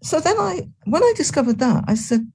[0.02, 2.32] So then I, when I discovered that, I said,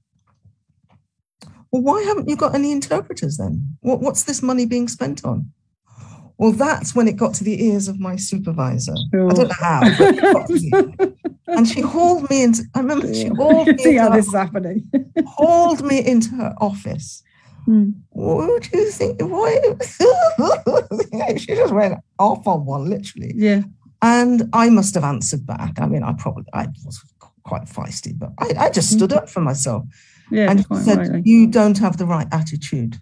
[1.72, 3.78] well, why haven't you got any interpreters then?
[3.82, 5.52] What, what's this money being spent on?
[6.38, 8.96] Well, that's when it got to the ears of my supervisor.
[9.14, 9.30] Sure.
[9.30, 11.18] I don't know how.
[11.48, 12.64] and she hauled me into.
[12.74, 13.78] I remember she hauled me.
[13.78, 14.90] See how this is happening.
[15.26, 17.24] hauled me into her office.
[17.66, 17.92] Hmm.
[18.10, 19.22] What do you think?
[19.22, 19.60] Why?
[21.38, 23.34] she just went off on one, literally.
[23.36, 23.62] Yeah.
[24.02, 25.80] And I must have answered back.
[25.80, 27.02] I mean, I probably I was
[27.44, 29.86] quite feisty, but I, I just stood up for myself.
[30.32, 31.22] Yeah, and said, rightly.
[31.24, 33.00] "You don't have the right attitude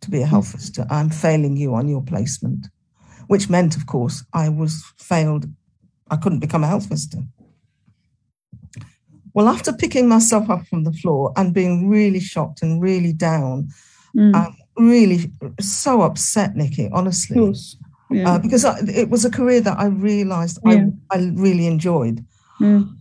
[0.00, 0.86] to be a health visitor.
[0.90, 2.66] I'm failing you on your placement."
[3.26, 5.46] Which meant, of course, I was failed.
[6.10, 7.22] I couldn't become a health visitor.
[9.34, 13.68] Well, after picking myself up from the floor and being really shocked and really down,
[14.16, 14.34] mm.
[14.34, 17.54] and really so upset, Nicky, honestly,
[18.10, 18.34] yeah.
[18.34, 20.86] uh, because I, it was a career that I realized yeah.
[21.10, 22.24] I, I, really enjoyed.
[22.60, 22.96] Mm.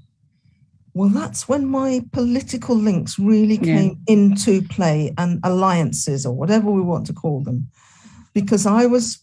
[0.96, 4.14] Well, that's when my political links really came yeah.
[4.14, 7.68] into play and alliances or whatever we want to call them.
[8.34, 9.23] Because I was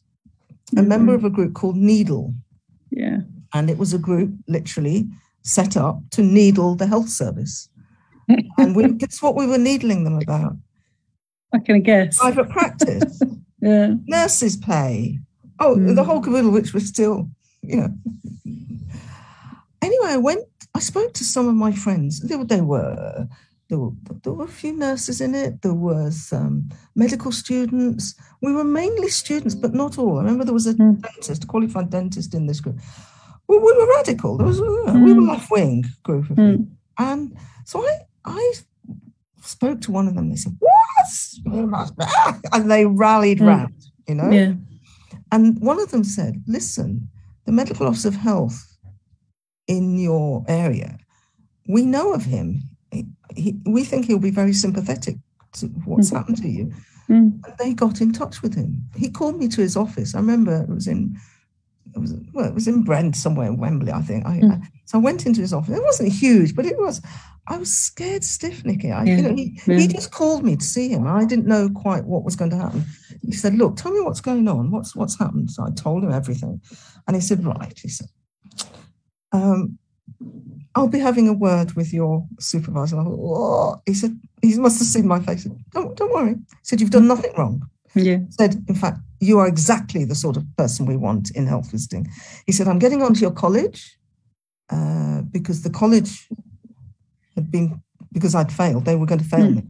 [0.77, 2.35] a member of a group called Needle.
[2.91, 3.19] Yeah.
[3.55, 5.09] And it was a group literally
[5.43, 7.69] set up to needle the health service.
[8.59, 10.57] and we, guess what we were needling them about?
[11.53, 12.19] I can guess.
[12.19, 13.21] Private practice,
[13.61, 13.95] Yeah.
[14.07, 15.19] nurses' pay.
[15.59, 15.95] Oh, Mm.
[15.97, 17.29] the whole caboodle, which was still,
[17.63, 17.89] you know.
[19.83, 20.45] Anyway, I went,
[20.75, 22.21] I spoke to some of my friends.
[22.21, 23.27] They, they were,
[23.71, 23.93] there were,
[24.23, 25.63] there were a few nurses in it.
[25.63, 28.15] There was um, medical students.
[28.43, 30.19] We were mainly students, but not all.
[30.19, 31.01] I remember there was a Mm.
[31.01, 32.79] dentist, a qualified dentist in this group.
[33.49, 34.37] We, we were radical.
[34.37, 35.29] There was, uh, we were Mm.
[35.29, 36.51] left wing group of Mm.
[36.59, 36.67] people.
[36.99, 37.95] And so I,
[38.25, 38.53] I
[39.43, 40.29] spoke to one of them.
[40.29, 41.09] They said, "What?"
[41.55, 42.05] We must be-"
[42.53, 43.47] And they rallied Mm.
[43.47, 43.75] round,
[44.09, 44.31] you know.
[44.31, 44.53] Yeah.
[45.33, 47.09] And one of them said, "Listen,
[47.47, 48.59] the medical officer of health
[49.67, 50.99] in your area,
[51.69, 52.63] we know of him.
[53.37, 55.17] He, we think he'll be very sympathetic
[55.55, 56.17] to what's Mhm.
[56.17, 56.73] happened to you."
[57.09, 57.41] Mm.
[57.45, 58.85] And they got in touch with him.
[58.97, 60.15] He called me to his office.
[60.15, 61.17] I remember it was in,
[61.95, 64.25] it was well, it was in Brent somewhere in Wembley, I think.
[64.27, 64.53] I, Mm.
[64.53, 65.77] I- so I went into his office.
[65.77, 67.01] It wasn't huge, but it was.
[67.49, 68.93] I was scared stiff, Nicky.
[68.93, 69.79] I, Yeah, you know, he, yeah.
[69.79, 71.07] he just called me to see him.
[71.07, 72.85] I didn't know quite what was going to happen.
[73.23, 74.71] He said, "Look, tell me what's going on.
[74.71, 76.61] What's what's happened?" So I told him everything,
[77.07, 78.09] and he said, "Right," he said.
[79.33, 79.79] Um,
[80.81, 82.99] I'll be having a word with your supervisor.
[82.99, 83.83] I thought?
[83.87, 85.43] He said, he must have seen my face.
[85.43, 86.35] Said, Don't, don't worry.
[86.35, 87.63] He said, You've done nothing wrong
[87.95, 88.19] Yeah.
[88.31, 92.07] said, in fact, you are exactly the sort of person we want in health visiting.
[92.47, 93.99] He said, I'm getting onto your college
[94.71, 96.29] uh, because the college
[97.37, 99.57] had been, because I'd failed, they were going to fail Hmm.
[99.57, 99.63] me.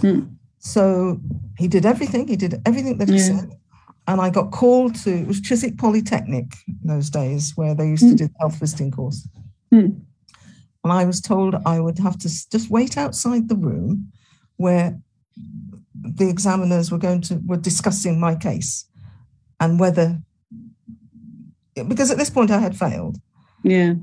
[0.00, 0.20] Hmm.
[0.58, 1.20] So
[1.58, 3.28] he did everything, he did everything that he Yeah.
[3.40, 3.48] said.
[4.08, 8.04] And I got called to, it was Chiswick Polytechnic in those days where they used
[8.04, 8.16] to Hmm.
[8.16, 9.28] do the health visiting course.
[10.86, 14.12] And I was told I would have to just wait outside the room
[14.56, 14.96] where
[16.00, 18.88] the examiners were going to were discussing my case
[19.58, 20.20] and whether
[21.74, 23.16] because at this point I had failed.
[23.64, 23.94] Yeah.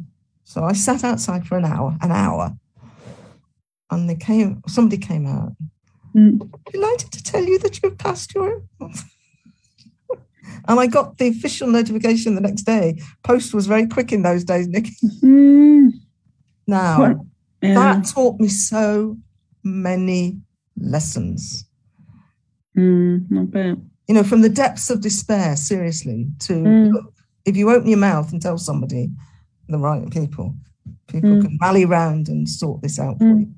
[0.44, 2.52] So I sat outside for an hour, an hour,
[3.90, 4.62] and they came.
[4.68, 5.54] Somebody came out.
[6.14, 6.52] Mm.
[6.70, 8.62] Delighted to tell you that you've passed your.
[8.82, 9.00] and
[10.68, 13.02] I got the official notification the next day.
[13.24, 14.88] Post was very quick in those days, Nick.
[15.24, 16.03] Mm.
[16.68, 17.20] Now
[17.62, 17.74] Yeah.
[17.76, 19.18] that taught me so
[19.64, 20.40] many
[20.78, 21.66] lessons.
[22.78, 23.82] Mm, not bad.
[24.08, 26.92] You know, from the depths of despair, seriously, to Mm.
[26.94, 27.14] look,
[27.46, 29.12] if you open your mouth and tell somebody,
[29.70, 30.56] the right people,
[31.08, 31.42] people Mm.
[31.42, 33.40] can rally round and sort this out for Mm.
[33.42, 33.54] you.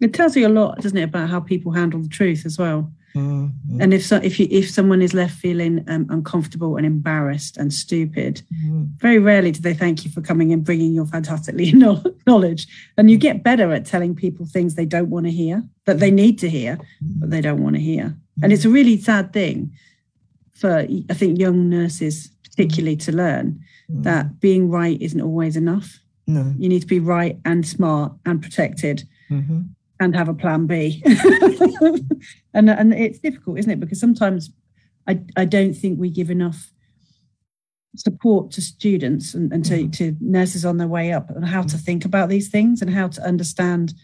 [0.00, 2.92] It tells you a lot, doesn't it, about how people handle the truth as well.
[3.16, 6.84] Mm, mm, And if so, if you if someone is left feeling um, uncomfortable and
[6.84, 11.06] embarrassed and stupid, mm, very rarely do they thank you for coming and bringing your
[11.06, 11.72] fantastically
[12.26, 12.66] knowledge.
[12.98, 16.10] And you get better at telling people things they don't want to hear, that they
[16.10, 18.14] need to hear, but they don't want to hear.
[18.42, 19.72] And it's a really sad thing
[20.52, 23.60] for I think young nurses particularly to learn
[23.90, 24.02] mm.
[24.02, 26.00] that being right isn't always enough.
[26.26, 26.54] no.
[26.58, 29.68] You need to be right and smart and protected mhm,
[30.00, 31.02] and have a plan B.
[32.54, 33.80] and and it's difficult, isn't it?
[33.80, 34.50] Because sometimes
[35.06, 36.70] I, I don't think we give enough
[37.96, 39.92] support to students and, and to, Mhm.
[39.98, 43.08] to nurses on their way up and how to think about these things and how
[43.08, 43.94] to understand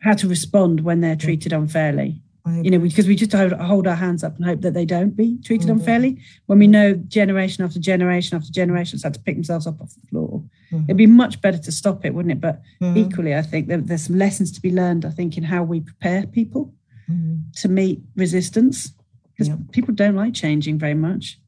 [0.00, 2.20] how to respond when they're treated unfairly.
[2.46, 5.38] You know, because we just hold, our hands up and hope that they don't be
[5.42, 9.66] treated unfairly when we know generation after generation after generation has had to pick themselves
[9.66, 10.33] up off the floor.
[10.74, 12.40] Mhm, It'd be much better to stop it, wouldn't it?
[12.40, 15.04] But mhm, equally, I think there, there's some lessons to be learned.
[15.04, 16.74] I think in how we prepare people
[17.10, 18.92] mhm, to meet resistance,
[19.32, 19.56] because Yeah.
[19.72, 21.40] people don't like changing very much,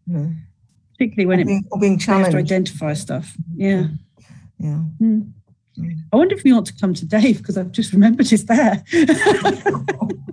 [0.92, 3.36] particularly when or, it being, or being have to identify stuff.
[3.56, 3.88] Yeah.
[4.58, 4.84] Yeah.
[5.00, 5.32] Mm.
[6.12, 8.82] I wonder if we ought to come to Dave because I've just remembered he's there.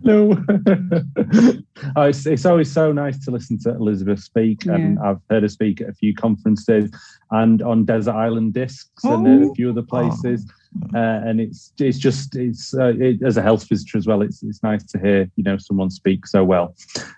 [0.06, 0.34] No.
[1.96, 5.50] oh, it's, it's always so nice to listen to Elizabeth speak, and I've heard her
[5.50, 6.91] speak at a few conferences
[7.32, 9.54] and on Desert Island Discs and a Oh.
[9.56, 10.46] few other places.
[10.94, 14.22] Uh, and it's it's just it's uh, it, as a health visitor as well.
[14.22, 16.76] It's it's nice to hear you know someone speak so well.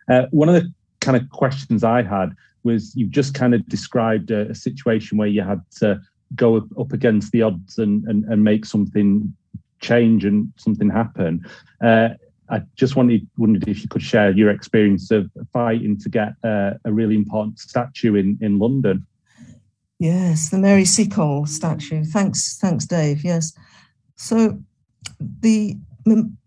[0.07, 0.71] Uh, one of the
[1.01, 5.27] kind of questions I had was you've just kind of described a, a situation where
[5.27, 5.99] you had to
[6.35, 9.33] go up, against the odds and, and and make something
[9.79, 11.45] change and something happen.
[11.81, 12.09] Uh,
[12.49, 16.73] I just wanted wondered if you could share your experience of fighting to get uh,
[16.85, 19.05] a really important statue in in London.
[19.99, 22.03] Yes, the Mary Seacole statue.
[22.03, 23.23] Thanks, thanks, Dave.
[23.23, 23.53] Yes.
[24.17, 24.59] So
[25.19, 25.77] the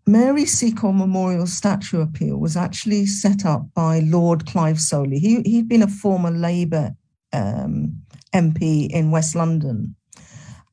[0.07, 5.19] Mary Seacole Memorial Statue Appeal was actually set up by Lord Clive Soley.
[5.19, 6.95] He, he'd been a former Labour
[7.33, 8.03] um,
[8.35, 9.95] MP in West London.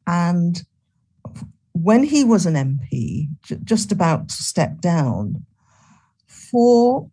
[0.07, 0.63] And
[1.73, 5.45] when he was an MP, j- just about to step down,
[6.27, 7.09] four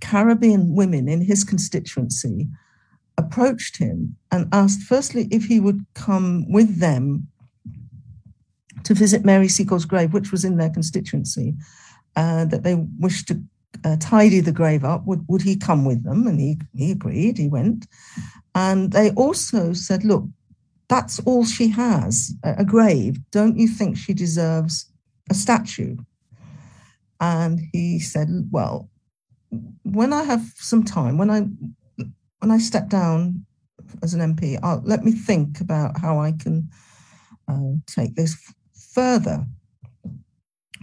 [0.00, 2.48] Caribbean women in his constituency
[3.18, 7.28] approached him and asked, firstly, if he would come with them
[8.84, 11.54] to visit Mary Seacole's grave, which was in their constituency,
[12.14, 13.42] uh, that they wished to
[13.84, 15.06] uh, tidy the grave up.
[15.06, 16.26] Would, would he come with them?
[16.26, 17.86] And he, he agreed, he went.
[18.54, 20.24] And they also said, look,
[20.88, 23.18] that's all she has, a, grave.
[23.30, 24.90] Don't you think she deserves
[25.30, 25.96] a statue?
[27.20, 28.88] And he said, well,
[29.82, 31.48] when I have some time, when I
[32.40, 33.46] when I step down
[34.02, 36.68] as an MP, I'll, let me think about how I can
[37.48, 38.36] uh, take this
[38.92, 39.44] further.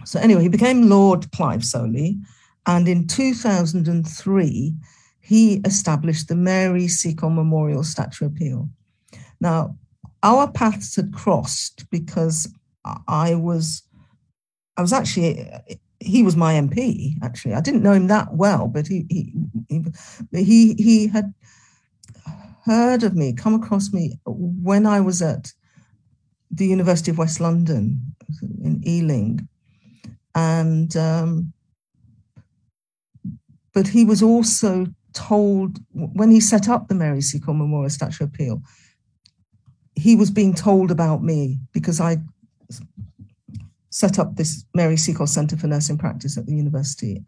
[0.04, 2.18] So anyway, he became Lord Clive Soley,
[2.66, 4.74] and in 2003,
[5.20, 8.68] he established the Mary Seacole Memorial Statue Appeal.
[9.40, 9.76] Now,
[10.22, 12.52] our paths had crossed because
[13.08, 13.82] I was,
[14.76, 15.50] I was actually,
[16.00, 17.14] he was my MP.
[17.22, 19.32] Actually, I didn't know him that well, but he he
[19.68, 19.84] he
[20.44, 21.32] he, he had
[22.64, 25.52] heard of me, come across me when I was at
[26.50, 28.14] the University of West London
[28.62, 29.48] in Ealing,
[30.34, 31.53] and um,
[33.74, 38.62] but he was also told when he set up the Mary Seacole Memorial Statue Appeal,
[39.94, 42.18] he was being told about me because I
[43.90, 47.22] set up this Mary Seacole Centre for Nursing Practice at the university,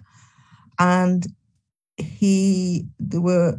[0.79, 1.27] and
[1.97, 3.59] he there were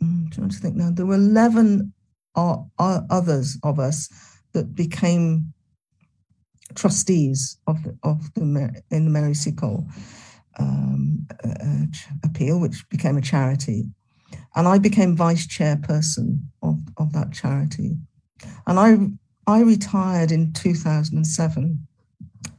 [0.00, 1.92] I'm trying to think now there were eleven
[2.36, 4.08] others of us
[4.52, 5.52] that became
[6.74, 9.86] trustees of the, of the in the Mary Seacole
[10.58, 11.26] um,
[12.24, 13.88] appeal, which became a charity,
[14.54, 17.96] and I became vice chairperson of, of that charity,
[18.66, 18.98] and I
[19.46, 21.86] I retired in 2007,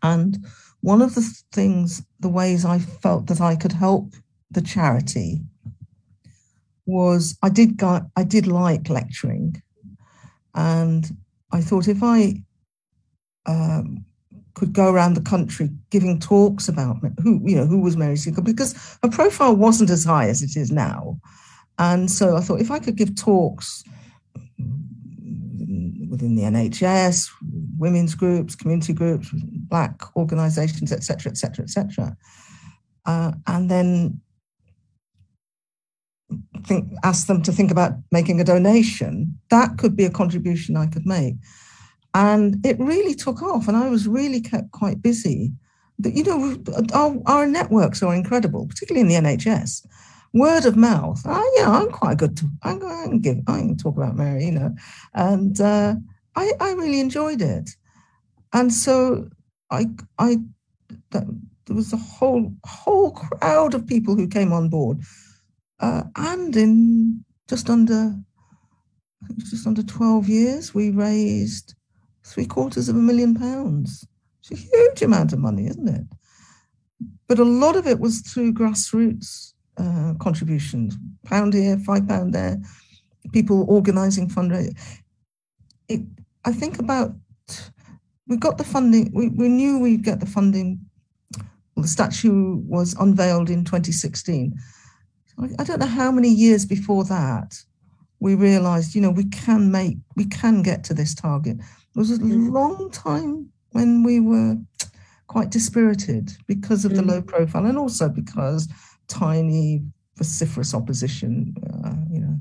[0.04, 0.46] and
[0.82, 1.22] one of the
[1.52, 4.14] things, the ways I felt that I could help
[4.50, 5.42] the charity
[6.86, 9.62] was I did go, I did like lecturing,
[10.56, 11.18] and
[11.52, 12.44] I thought if I
[13.46, 14.06] um,
[14.54, 18.44] could go around the country giving talks about who you know who was Mary Seacole
[18.44, 18.74] because
[19.04, 21.20] her profile wasn't as high as it is now,
[21.80, 23.84] and so I thought if I could give talks
[26.10, 27.30] within the NHS,
[27.78, 32.18] women's groups, community groups, black organisations, etc., etc., etc.,
[33.06, 34.22] uh, and then
[36.66, 40.88] think ask them to think about making a donation, that could be a contribution I
[40.88, 41.36] could make.
[42.14, 45.54] And it really took off, and I was really kept quite busy.
[45.98, 46.58] But, you know,
[46.94, 49.86] our, our networks are incredible, particularly in the NHS.
[50.34, 51.22] Word of mouth.
[51.26, 52.50] I, you know, I'm quite good to.
[52.64, 53.38] I, I can give.
[53.48, 54.74] I can talk about Mary, you know,
[55.14, 55.96] and uh,
[56.36, 57.72] I, I really enjoyed it.
[58.54, 59.30] And so
[59.70, 59.88] I,
[60.20, 60.38] I,
[61.12, 61.26] that,
[61.66, 65.02] there was a whole whole crowd of people who came on board
[65.82, 68.16] uh, and in just under
[69.38, 71.76] just under 12 years, we raised
[72.32, 74.08] three quarters of a million pounds.
[74.40, 76.06] It's a huge amount of money, isn't it?
[77.28, 82.58] But a lot of it was through grassroots uh, contributions, pound here, five pound there,
[83.32, 84.78] people organising fundraising.
[85.88, 86.02] It,
[86.46, 87.14] I think about
[88.28, 89.12] we got the funding.
[89.14, 90.80] We, we knew we'd get the funding.
[91.76, 94.58] Well, the statue was unveiled in 2016
[95.58, 97.56] I don't know how many years before that
[98.20, 101.58] we realized, you know, we can make, we can get to this target.
[101.96, 102.52] It was a mm.
[102.52, 104.58] long time when we were
[105.28, 106.98] quite dispirited because of mm.
[106.98, 108.68] the low profile and also because
[109.08, 109.84] tiny,
[110.18, 112.38] vociferous opposition, uh, you know,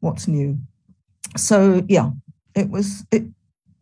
[0.00, 0.58] what's new.
[1.36, 2.10] So, yeah,
[2.54, 3.24] it was, it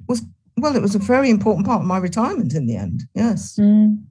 [0.08, 0.22] was,
[0.56, 3.02] well, it was a very important part of my retirement in the end.
[3.14, 3.56] Yes.
[3.60, 4.04] Mm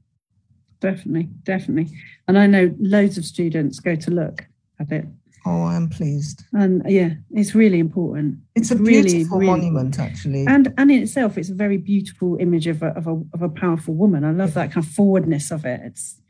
[0.84, 1.98] definitely, definitely.
[2.28, 4.46] And I know loads of students go to look
[4.80, 5.06] at it.
[5.46, 6.44] Oh, I'm pleased.
[6.54, 8.38] And yeah, it's really important.
[8.56, 10.46] It's, a really, beautiful really monument, actually.
[10.48, 13.50] And and in itself, it's a very beautiful image of a of a, of a
[13.50, 14.24] powerful woman.
[14.24, 15.82] I love that kind of forwardness of it.
[15.84, 16.22] It's,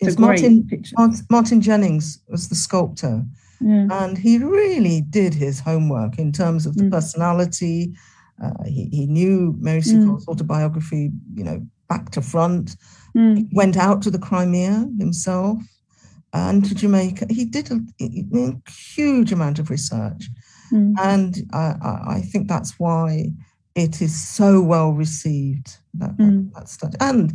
[0.00, 0.68] it's, it's Martin,
[1.30, 3.24] Martin Jennings was the sculptor.
[3.60, 3.86] Yeah.
[3.90, 6.90] And he really did his homework in terms of the mm.
[6.90, 7.94] personality.
[8.42, 10.28] Uh, he, he knew Mary Seacole's mm.
[10.28, 12.76] autobiography, you know, back to front.
[13.16, 13.48] Mm.
[13.52, 15.62] Went out to the Crimea himself
[16.34, 17.26] and to Jamaica.
[17.30, 20.28] He did a, a huge amount of research.
[20.72, 20.94] Mm.
[20.98, 23.26] And I, I, think that's why
[23.76, 26.52] it is so well received, that, mm.
[26.52, 26.96] that, that study.
[27.00, 27.32] And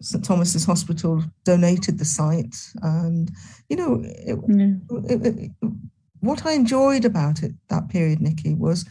[0.00, 2.56] St Thomas's Hospital donated the site.
[2.82, 3.32] And,
[3.68, 4.38] you know, it,
[5.10, 5.50] it, it,
[6.20, 8.86] what I enjoyed about it that period, Nicky, was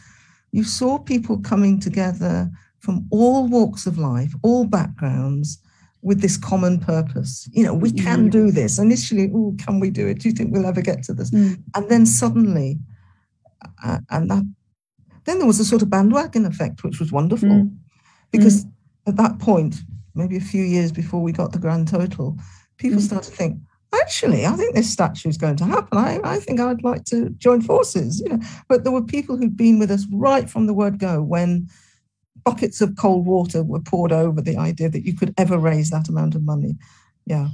[0.52, 2.50] you saw people coming together
[2.80, 5.58] from all walks of life, all backgrounds,
[6.06, 7.48] with this common purpose.
[7.52, 8.78] You know, we can do this.
[8.78, 10.20] Initially, oh, can we do it?
[10.20, 11.30] Do you think we'll ever get to this?
[11.32, 11.60] Mm.
[11.74, 12.78] And then suddenly,
[13.84, 14.44] uh, and that,
[15.24, 17.76] then there was a sort of bandwagon effect, which was wonderful, Mm.
[18.30, 18.66] because
[19.10, 19.74] at that point,
[20.14, 22.38] maybe a few years before we got the grand total,
[22.78, 23.08] people Mm.
[23.10, 23.60] started to think,
[24.02, 25.98] actually, I think this statue is going to happen.
[25.98, 28.20] I, I think I'd like to join forces.
[28.20, 31.14] You know, but there were people who'd been with us right from the word go
[31.20, 31.68] when
[32.46, 36.08] buckets of cold water were poured over the idea that you could ever raise that
[36.08, 36.76] amount of money.
[37.26, 37.48] Yeah.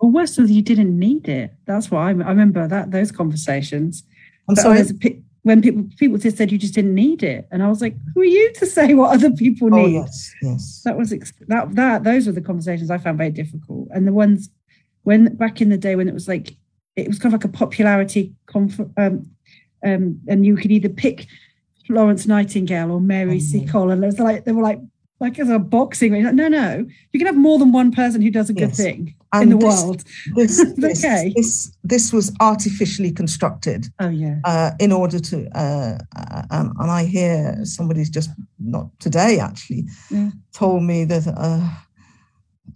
[0.00, 1.54] Or worse, was you didn't need it.
[1.66, 4.02] That's what I, I remember that those conversations.
[4.48, 5.22] I'm But sorry.
[5.42, 8.20] when people people just said you just didn't need it, and I was like, who
[8.22, 9.94] are you to say what other people Oh need?
[9.94, 10.82] yes, yes.
[10.84, 14.12] That was ex- that that those were the conversations I found very difficult, and the
[14.12, 14.50] ones
[15.04, 16.56] when back in the day when it was like
[16.96, 19.30] it was kind of like a popularity conf- um,
[19.86, 21.26] um, and you could either pick
[21.88, 23.62] Florence Nightingale or Mary C.
[23.62, 23.70] Mhm.
[23.70, 24.80] Cole, and it was like they were like
[25.20, 26.22] like as a boxing ring.
[26.24, 28.76] Like, no, no, you can have more than one person who does a good Yes.
[28.76, 30.04] thing And in the this, world.
[30.36, 31.32] This, this, okay.
[31.34, 36.90] this, this was artificially constructed Oh yeah, uh, in order to, uh, uh, um, and
[36.90, 38.30] I hear somebody's just
[38.60, 40.30] not today actually Yeah.
[40.52, 41.68] told me that uh,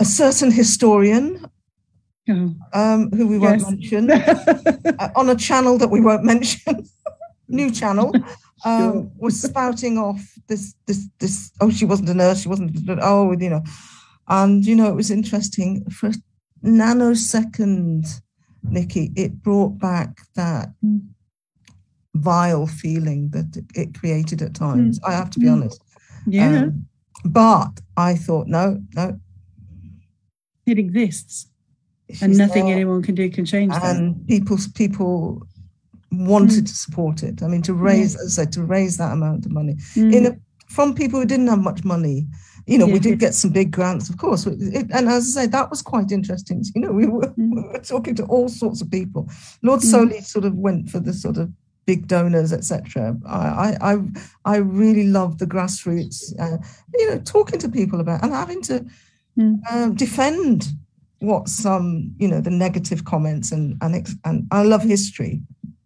[0.00, 1.46] a certain historian
[2.28, 2.54] oh.
[2.72, 4.10] um, who we won't mention
[4.98, 6.88] uh, on a channel that we won't mention,
[7.48, 8.10] new channel,
[8.64, 11.50] um, was spouting off this, this, this.
[11.60, 12.42] Oh, she wasn't a nurse.
[12.42, 12.76] She wasn't.
[13.00, 13.62] Oh, you know,
[14.28, 16.14] and you know, it was interesting for a
[16.64, 18.20] nanosecond,
[18.62, 19.12] Nicky.
[19.16, 21.00] It brought back that Mm.
[22.14, 25.00] vile feeling that it- created at times.
[25.04, 25.52] I have to be Mm.
[25.52, 25.82] honest.
[26.26, 26.86] yeah, Um,
[27.24, 29.18] but I thought, no, no,
[30.66, 31.48] it exists,
[32.20, 33.96] and nothing anyone can do can change that.
[33.96, 35.44] and people people
[36.12, 36.68] wanted Mm.
[36.68, 37.42] to support it.
[37.42, 40.14] I mean, to raise, as I said, to raise that amount of money Mm.
[40.14, 40.36] in a,
[40.68, 42.26] from people who didn't have much money.
[42.66, 42.92] You know, Yeah.
[42.94, 45.82] we did get some big grants, of course, it, and as I say, that was
[45.82, 46.62] quite interesting.
[46.74, 47.54] You know, we were, Mm.
[47.56, 49.28] we were talking to all sorts of people.
[49.62, 49.90] Lord Mm.
[49.90, 51.50] Soley sort of went for the sort of
[51.86, 53.16] big donors, etc.
[53.26, 53.98] I, I, I,
[54.44, 56.32] I really love the grassroots.
[56.38, 56.58] Uh,
[56.94, 58.84] you know, talking to people about and having to
[59.38, 59.60] Mm.
[59.70, 60.68] um, defend
[61.20, 63.92] what some, you know, the negative comments and and
[64.24, 65.40] and I love history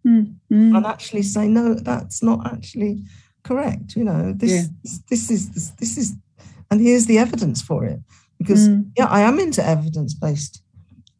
[0.07, 0.35] Mm.
[0.51, 0.77] Mm.
[0.77, 3.03] and actually say no, that's not actually
[3.43, 3.95] correct.
[3.95, 4.63] You know, this Yeah.
[5.09, 6.15] this is this, this is,
[6.71, 7.99] and here's the evidence for it.
[8.37, 8.91] Because Mm.
[8.97, 10.61] yeah, I am into evidence based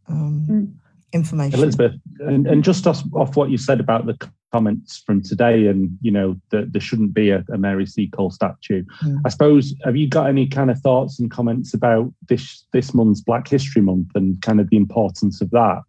[0.08, 0.72] um, Mm.
[1.12, 1.60] information.
[1.60, 4.16] Elizabeth, and, and just off, off what you said about the
[4.54, 8.86] comments from today, and you know that there shouldn't be a, a Mary Seacole statue.
[9.04, 9.20] Mm.
[9.26, 13.20] I suppose have you got any kind of thoughts and comments about this this month's
[13.20, 15.82] Black History Month and kind of the importance of that?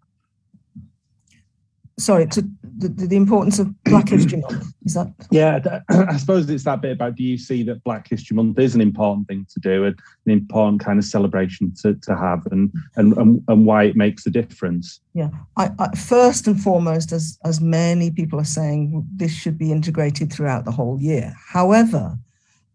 [1.99, 6.64] Sorry, to the, the importance of Black History Month is that Yeah, I suppose it's
[6.64, 9.60] that bit about do you see that Black History Month is an important thing to
[9.60, 13.84] do and an important kind of celebration to, to have and, and, and, and why
[13.84, 15.00] it makes a difference?
[15.12, 19.72] Yeah, I, I, first and foremost, as as many people are saying, this should be
[19.72, 21.34] integrated throughout the whole year.
[21.52, 22.16] However,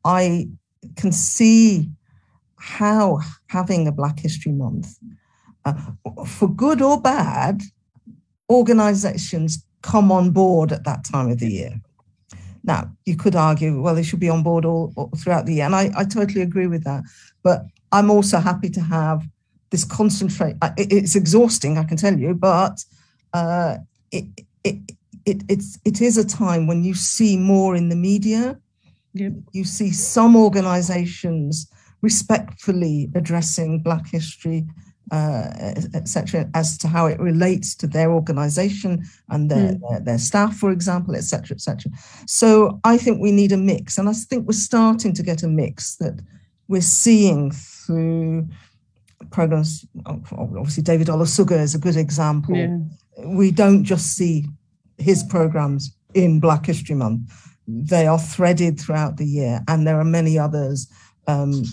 [0.03, 0.49] I
[0.97, 1.89] can see
[2.57, 4.97] how having a Black History Month,
[5.65, 5.73] uh,
[6.27, 7.61] for good or bad,
[8.49, 11.79] organisations come on board at that time of the year.
[12.63, 15.65] Now, you could argue, well, they should be on board all, all throughout the year,
[15.65, 17.03] and I, I totally agree with that.
[17.43, 19.27] But I'm also happy to have
[19.69, 20.55] this concentrate.
[20.77, 22.83] It's exhausting, I can tell you, but
[23.33, 23.77] uh,
[24.11, 24.25] it,
[24.63, 24.77] it
[25.25, 28.59] it it's it is a time when you see more in the media.
[29.13, 29.33] Yep.
[29.51, 31.69] You see some organisations
[32.01, 34.65] respectfully addressing Black history,
[35.11, 40.55] uh, etc., as to how it relates to their organisation and their, their their staff,
[40.55, 41.91] for example, etc., etc.
[42.25, 45.47] So I think we need a mix, and I think we're starting to get a
[45.47, 46.21] mix that
[46.67, 48.47] we're seeing through
[49.29, 49.85] programs.
[50.05, 52.55] Obviously, David Olusoga is a good example.
[52.55, 52.77] Yeah.
[53.25, 54.45] We don't just see
[54.97, 57.31] his programs in Black History Month;
[57.67, 60.87] they are threaded throughout the year, and there are many others.
[61.27, 61.63] Um,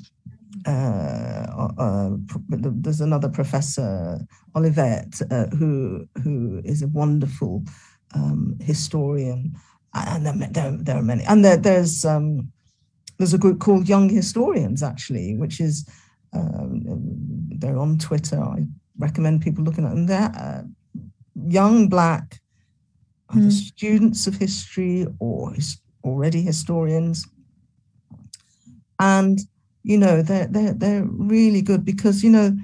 [0.66, 2.10] uh, uh,
[2.48, 4.18] there's another professor,
[4.54, 7.64] Olivette, uh, who who is a wonderful
[8.14, 9.54] um, historian,
[9.94, 12.52] and there, there, there are many, and there, there's um,
[13.18, 15.88] there's a group called Young Historians actually, which is
[16.32, 16.82] um,
[17.58, 18.42] they're on Twitter.
[18.42, 18.66] I
[18.98, 20.06] recommend people looking at them.
[20.06, 20.62] They're uh,
[21.48, 22.40] young black
[23.32, 23.52] either Mm.
[23.52, 27.24] students of history or his, already historians,
[28.98, 29.38] and
[29.82, 32.56] you know they're they're they're really good because you know,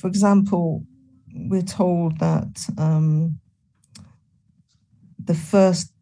[0.00, 0.84] for example,
[1.34, 3.38] we're told that um,
[5.24, 5.92] the first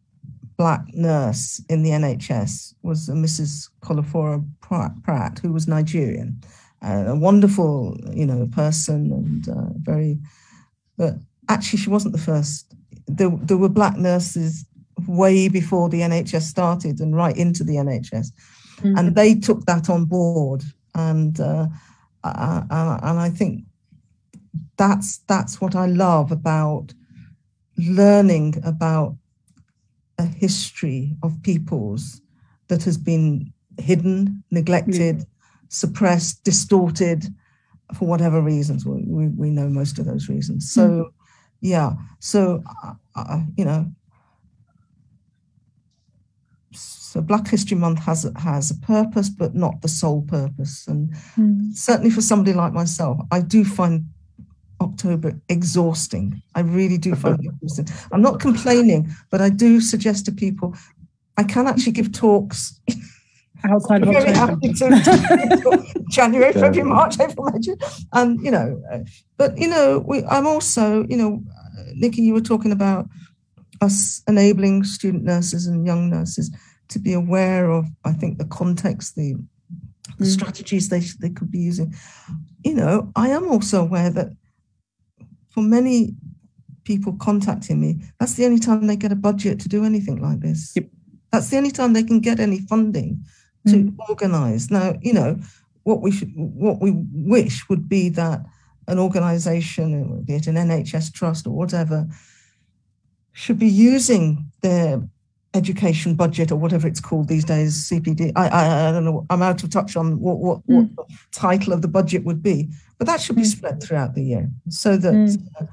[0.56, 3.70] black nurse in the NHS was a Mrs.
[3.82, 4.44] Kofoworola
[5.02, 6.38] Pratt, who was Nigerian.
[6.82, 10.18] a wonderful, you know, person and uh, very,
[10.98, 11.14] but
[11.48, 12.74] actually she wasn't the first.
[13.06, 14.66] There, there were black nurses
[15.06, 18.26] way before the NHS started and right into the NHS,
[18.82, 18.96] mm-hmm.
[18.96, 20.62] and they took that on board.
[20.94, 21.66] And uh,
[22.24, 22.62] uh,
[23.02, 23.64] and I think
[24.76, 26.92] that's that's what I love about
[27.76, 29.16] learning about
[30.18, 32.20] a history of peoples
[32.68, 35.26] that has been hidden, neglected, mm.
[35.68, 37.24] suppressed, distorted
[37.96, 38.84] for whatever reasons.
[38.86, 40.70] We, we, we, know most of those reasons.
[40.70, 41.12] So, mm.
[41.60, 41.92] yeah.
[42.20, 43.90] So, uh, uh, you know,
[46.72, 50.86] so Black History Month has has a purpose, but not the sole purpose.
[50.86, 51.74] And mm.
[51.74, 54.04] certainly for somebody like myself, I do find
[54.80, 56.40] October exhausting.
[56.54, 57.88] I really do find it exhausting.
[58.12, 60.76] I'm not complaining, but I do suggest to people
[61.36, 62.78] I can actually give talks
[63.64, 67.78] outside of to January, February, March, April, May, June,
[68.12, 68.82] and you know,
[69.36, 71.42] but you know, we, I'm also, you know,
[71.94, 73.08] Nicky, you were talking about
[73.80, 76.50] us enabling student nurses and young nurses
[76.88, 79.34] to be aware of, I think, the context, the,
[80.18, 80.32] the mm.
[80.32, 81.94] strategies they they could be using.
[82.64, 84.28] You know, I am also aware that
[85.50, 86.14] for many
[86.84, 90.40] people contacting me, that's the only time they get a budget to do anything like
[90.40, 90.72] this.
[90.74, 90.86] Yep.
[91.32, 93.24] That's the only time they can get any funding
[93.68, 93.96] to mm.
[94.08, 94.70] organize.
[94.70, 95.38] Now, you know,
[95.84, 98.40] what we should, what we wish would be that
[98.88, 102.08] an organization, be it an NHS trust or whatever,
[103.40, 105.02] should be using their
[105.54, 108.32] education budget or whatever it's called these days, CPD.
[108.36, 109.26] I, I, I don't know.
[109.30, 110.94] I'm out of touch on what what, mm.
[110.94, 112.68] what the title of the budget would be,
[112.98, 113.46] but that should be mm.
[113.56, 115.58] spread throughout the year so that mm.
[115.58, 115.66] uh,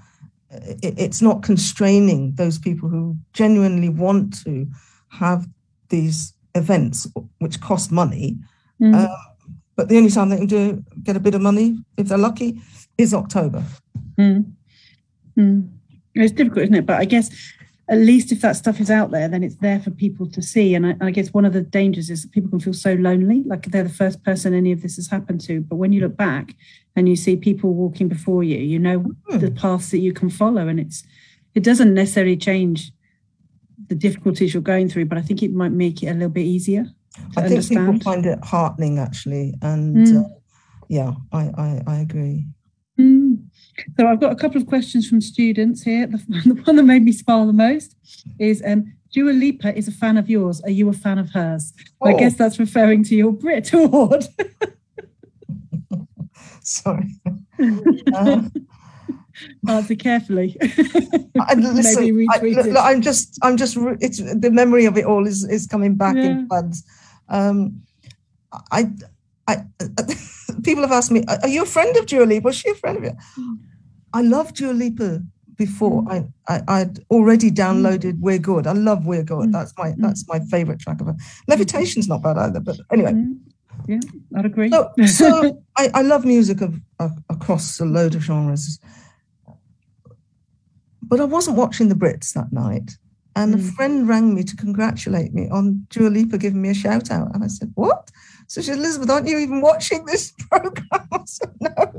[0.81, 4.65] it, it's not constraining those people who genuinely want to
[5.09, 5.45] have
[5.89, 7.05] these events
[7.39, 8.37] which cost money.
[8.81, 8.95] Mm.
[8.95, 9.15] Uh,
[9.75, 12.61] but the only time they can do get a bit of money, if they're lucky,
[12.97, 13.61] is October.
[14.17, 14.53] Mm.
[15.37, 15.69] Mm.
[16.15, 16.85] It's difficult, isn't it?
[16.85, 17.29] But I guess
[17.89, 20.75] at least if that stuff is out there, then it's there for people to see.
[20.75, 23.43] And I, I, guess one of the dangers is that people can feel so lonely,
[23.45, 25.61] like they're the first person any of this has happened to.
[25.61, 26.53] But when you look back
[26.95, 29.39] and you see people walking before you, you know mm.
[29.39, 31.03] the paths that you can follow, and it's
[31.55, 32.91] it doesn't necessarily change
[33.87, 36.45] the difficulties you're going through, but I think it might make it a little bit
[36.45, 36.87] easier.
[37.37, 37.93] I think understand.
[37.93, 40.25] people find it heartening actually, and mm.
[40.25, 40.29] uh,
[40.89, 42.47] yeah, I, I I agree.
[43.97, 46.07] So I've got a couple of questions from students here.
[46.07, 47.95] The, the one that made me smile the most
[48.39, 50.61] is um, Dua Lipa is a fan of yours.
[50.61, 51.73] Are you a fan of hers?
[52.01, 52.07] Oh.
[52.09, 54.25] I guess that's referring to your Brit Award.
[56.61, 57.15] Sorry.
[58.13, 58.41] Uh,
[59.67, 60.57] Answer carefully.
[61.39, 65.67] I, listen, I, am just, I'm just, it's the memory of it all is is
[65.67, 66.23] coming back yeah.
[66.23, 66.83] in floods.
[67.29, 67.83] Um,
[68.71, 68.91] I,
[69.47, 69.63] I,
[70.63, 72.45] people have asked me, "Are you a friend of Dua Lipa?
[72.45, 73.13] Was she a friend of you?"
[74.13, 75.21] I love Dua Lipa
[75.57, 76.31] before mm.
[76.47, 78.19] I, I would already downloaded mm.
[78.21, 78.67] We're Good.
[78.67, 79.49] I love We're Good.
[79.49, 79.51] Mm.
[79.51, 79.95] That's my mm.
[79.97, 81.15] that's my favorite track of her.
[81.49, 83.13] Levitation's not bad either, but anyway.
[83.13, 83.39] Mm.
[83.87, 83.99] Yeah,
[84.35, 84.69] I'd agree.
[84.69, 88.79] So, so I, I love music of, of, across a load of genres.
[91.01, 92.91] But I wasn't watching the Brits that night.
[93.35, 97.11] And a friend rang me to congratulate me on Dua Lipa giving me a shout
[97.11, 97.35] out.
[97.35, 98.09] And I said, What?
[98.47, 101.07] So she said, Elizabeth, aren't you even watching this program?
[101.11, 101.93] I said, No.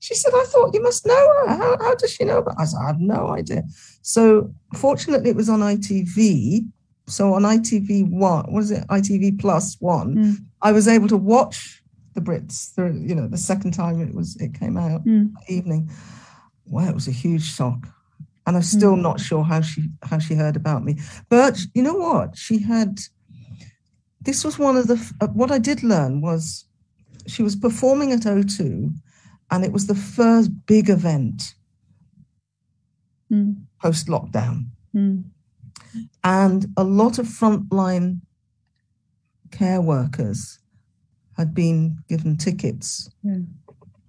[0.00, 1.48] She said, I thought you must know her.
[1.48, 2.42] How, how does she know?
[2.42, 3.62] But I said, I have no idea.
[4.02, 6.68] So fortunately, it was on ITV.
[7.06, 10.14] So on ITV one, was it ITV plus one?
[10.16, 10.36] Mm.
[10.62, 11.82] I was able to watch
[12.14, 12.74] the Brits.
[12.74, 15.30] The, you know, the second time it was it came out mm.
[15.48, 15.90] evening.
[16.66, 17.86] Well, it was a huge shock,
[18.46, 19.02] and I'm still mm.
[19.02, 20.98] not sure how she how she heard about me.
[21.28, 22.38] But you know what?
[22.38, 23.00] She had
[24.24, 26.64] this was one of the uh, what I did learn was
[27.26, 28.92] she was performing at O2,
[29.50, 31.54] and it was the first big event
[33.30, 33.56] mm.
[33.80, 35.24] post lockdown, mm.
[36.22, 38.20] and a lot of frontline
[39.50, 40.58] care workers
[41.36, 43.10] had been given tickets.
[43.22, 43.38] Yeah.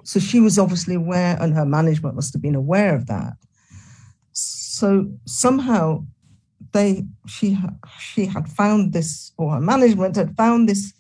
[0.04, 3.34] So she was obviously aware, and her management must have been aware of that.
[4.32, 6.06] So somehow
[6.76, 7.58] they she
[8.00, 10.94] she had found this or her management had found this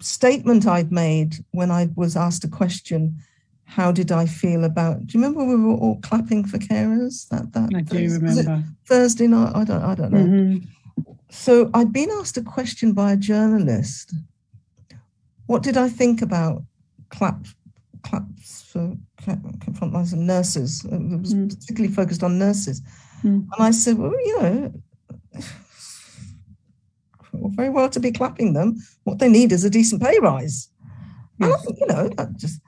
[0.00, 3.18] statement I'd made when I was asked a question
[3.64, 7.28] how did I feel about do you remember we were all clapping for carers?
[7.28, 8.64] That that I do remember.
[8.86, 9.52] Thursday night?
[9.54, 10.26] I don't I don't know.
[10.26, 11.12] Mm-hmm.
[11.28, 14.14] so I'd been asked a question by a journalist.
[15.46, 16.62] What did I think about
[17.10, 17.46] clap
[18.04, 20.84] claps for and nurses?
[20.84, 21.48] It was mm.
[21.48, 22.80] particularly focused on nurses
[23.24, 23.46] Mm.
[23.52, 24.72] And I said, well, you know,
[27.32, 28.76] very well to be clapping them.
[29.04, 30.68] What they need is a decent pay rise.
[31.40, 32.60] And I think, you know, that just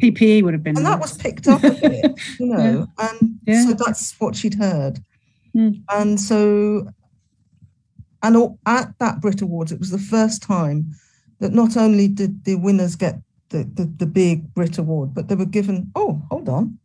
[0.00, 0.76] PPE would have been.
[0.76, 3.66] and that was picked up a bit, you know, and Yeah.
[3.66, 5.00] so that's what she'd heard.
[5.56, 5.82] Mm.
[5.90, 6.88] And so,
[8.22, 10.92] and all- at that Brit Awards, it was the first time
[11.40, 15.34] that not only did the winners get the, the, the big Brit Award, but they
[15.34, 16.78] were given, oh, hold on,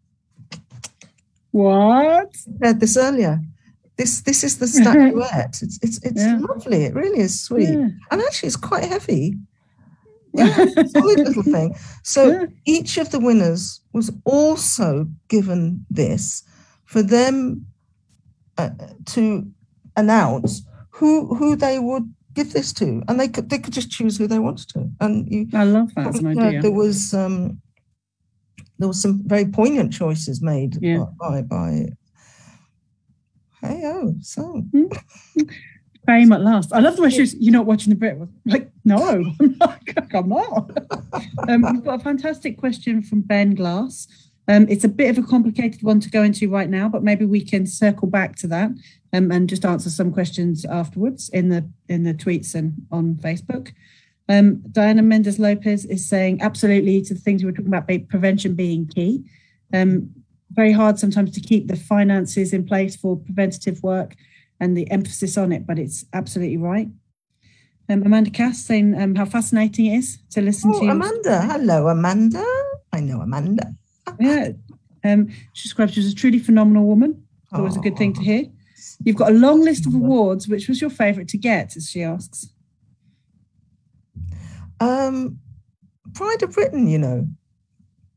[1.64, 2.32] what?
[2.62, 3.40] I heard this earlier.
[3.98, 5.58] This this is the statuette.
[5.66, 6.38] It's it's it's Yeah.
[6.50, 6.80] lovely.
[6.88, 7.70] It really is sweet.
[7.80, 7.90] Yeah.
[8.12, 9.26] And actually it's quite heavy.
[10.38, 10.66] Yeah,
[10.98, 11.70] solid little thing.
[12.04, 12.46] So Yeah.
[12.76, 16.44] each of the winners was also given this
[16.86, 17.66] for them
[18.62, 18.70] uh,
[19.16, 19.22] to
[19.96, 20.52] announce
[20.98, 22.06] who who they would
[22.36, 24.80] give this to, and they could they could just choose who they wanted to.
[25.00, 26.62] And you I love that as an idea.
[26.62, 27.60] there was um,
[28.80, 31.06] there were some very poignant choices made Yeah.
[31.20, 31.88] by by.
[33.62, 34.64] Hey oh, so
[36.06, 36.72] Fame at last.
[36.72, 38.18] I love the way she was, you're not watching the Brit.
[38.46, 39.82] Like, no, I'm not.
[40.14, 40.72] I'm not.
[41.50, 44.08] um, we've got a fantastic question from Ben Glass.
[44.48, 47.26] Um, it's a bit of a complicated one to go into right now, but maybe
[47.26, 48.72] we can circle back to that
[49.12, 53.74] um, and just answer some questions afterwards in the in the tweets and on Facebook.
[54.30, 58.56] Um, Diana Mendes Lopez is saying absolutely to the things we were talking about, prevention
[58.56, 59.24] being key.
[59.74, 60.12] Um,
[60.52, 64.16] very hard sometimes to keep the finances in place for preventative work
[64.60, 66.90] and the emphasis on it, but it's absolutely right.
[67.90, 70.88] Um, Amanda Cass saying um, how fascinating it is to listen oh, to.
[70.88, 72.44] Amanda, hello Amanda.
[72.92, 73.74] I know Amanda.
[74.20, 74.50] Yeah.
[75.04, 77.24] Um, she describes you as a truly phenomenal woman.
[77.54, 78.46] Always a good thing to hear.
[79.04, 80.48] You've got a long list of awards.
[80.48, 82.50] Which was your favourite to get, as she asks?
[84.80, 85.40] Um,
[86.14, 87.28] Pride of Britain, you know,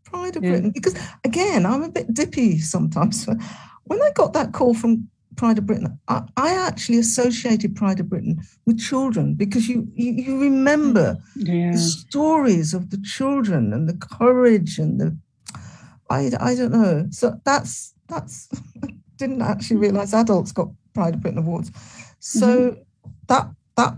[0.05, 0.51] Pride of Yeah.
[0.51, 0.71] Britain.
[0.71, 0.95] Because
[1.25, 3.27] again, I'm a bit dippy sometimes.
[3.85, 8.09] When I got that call from Pride of Britain, I, I actually associated Pride of
[8.09, 11.73] Britain with children because you you, you remember Yeah.
[11.73, 15.17] the stories of the children and the courage and the
[16.09, 17.07] I, I don't know.
[17.11, 18.49] So that's that's
[19.17, 21.71] didn't actually realize adults got Pride of Britain awards.
[22.21, 22.77] So
[23.27, 23.95] that that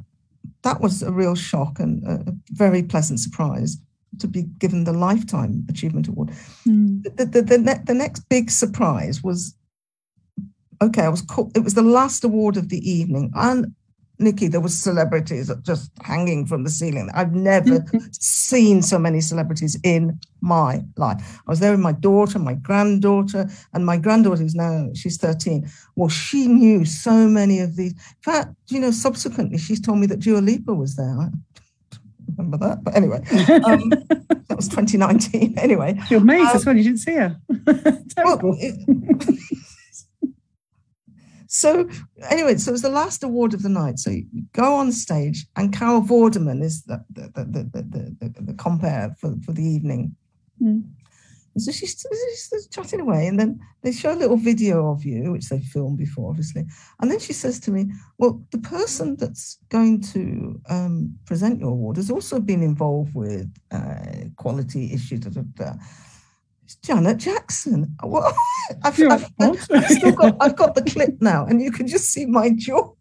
[0.63, 3.77] that was a real shock and a very pleasant surprise
[4.19, 6.31] to be given the lifetime achievement award.
[6.67, 7.03] Mm.
[7.17, 9.57] The the the, ne- the next big surprise was
[10.81, 11.03] okay.
[11.03, 13.75] I was called, it was the last award of the evening and.
[14.23, 17.11] Nicky, there were celebrities just hanging from the ceiling.
[17.15, 21.41] I've never seen so many celebrities in my life.
[21.47, 25.69] I was there with my daughter, my granddaughter, and my granddaughter is now she's 13.
[25.97, 27.93] Well, she knew so many of these.
[27.93, 31.17] In fact, you know, subsequently she's told me that Dua Lipa was there.
[31.21, 31.29] I
[32.37, 32.83] remember that.
[32.85, 33.19] But anyway,
[33.65, 33.89] um,
[34.49, 35.55] that was 2019.
[35.59, 36.77] Anyway, You're amazed Um, as well.
[36.77, 37.37] You didn't see her.
[38.17, 38.51] Terrible.
[38.51, 39.39] well, it-
[41.55, 41.87] so
[42.31, 43.99] anyway, so it was the last award of the night.
[43.99, 44.25] So you
[44.55, 49.15] go on stage, and Carol Vorderman is the the the the, the, the, the compare
[49.21, 50.17] for, for the evening.
[50.63, 50.85] Mm.
[51.59, 52.07] So she's,
[52.51, 55.99] she's chatting away, and then they show a little video of you, which they filmed
[55.99, 56.65] before, obviously.
[57.03, 61.73] And then she says to me, "Well, the person that's going to um, present your
[61.73, 65.73] award has also been involved with uh, quality issues." Da, da, da.
[66.77, 67.95] Janet Jackson.
[68.03, 68.35] Well,
[68.85, 69.61] I've, I've, I've
[69.91, 72.93] still got I've got the clip now, and you can just see my jaw.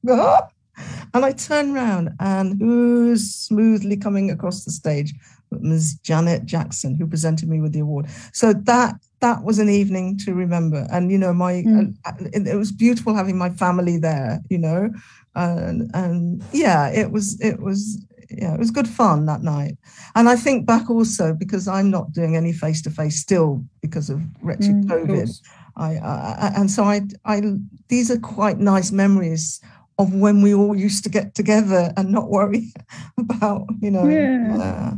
[1.13, 5.13] And I turn round, and who's smoothly coming across the stage?
[5.51, 5.95] But Ms.
[6.01, 8.07] Janet Jackson, who presented me with the award.
[8.33, 10.87] So that that was an evening to remember.
[10.91, 11.95] And you know, my Mm.
[12.05, 14.39] uh, it, it was beautiful having my family there.
[14.49, 14.89] You know,
[15.35, 18.03] and and yeah, it was it was
[18.37, 19.77] yeah, it was good fun that night.
[20.15, 24.09] And I think back also because I'm not doing any face to face still because
[24.09, 25.41] of wretched Mm, COVID.
[25.75, 27.41] I, I I- and so I I
[27.87, 29.61] these are quite nice memories
[29.97, 32.73] of when we all used to get together and not worry
[33.19, 34.57] about you know Yeah.
[34.59, 34.93] uh,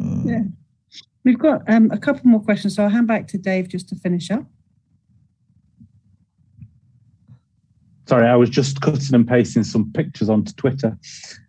[0.00, 0.26] mm.
[0.26, 0.42] Yeah.
[1.24, 3.96] We've got um, a couple more questions, so I'll hand back to Dave just to
[3.96, 4.44] finish up.
[8.06, 10.98] Sorry, I was just cutting and pasting some pictures onto Twitter.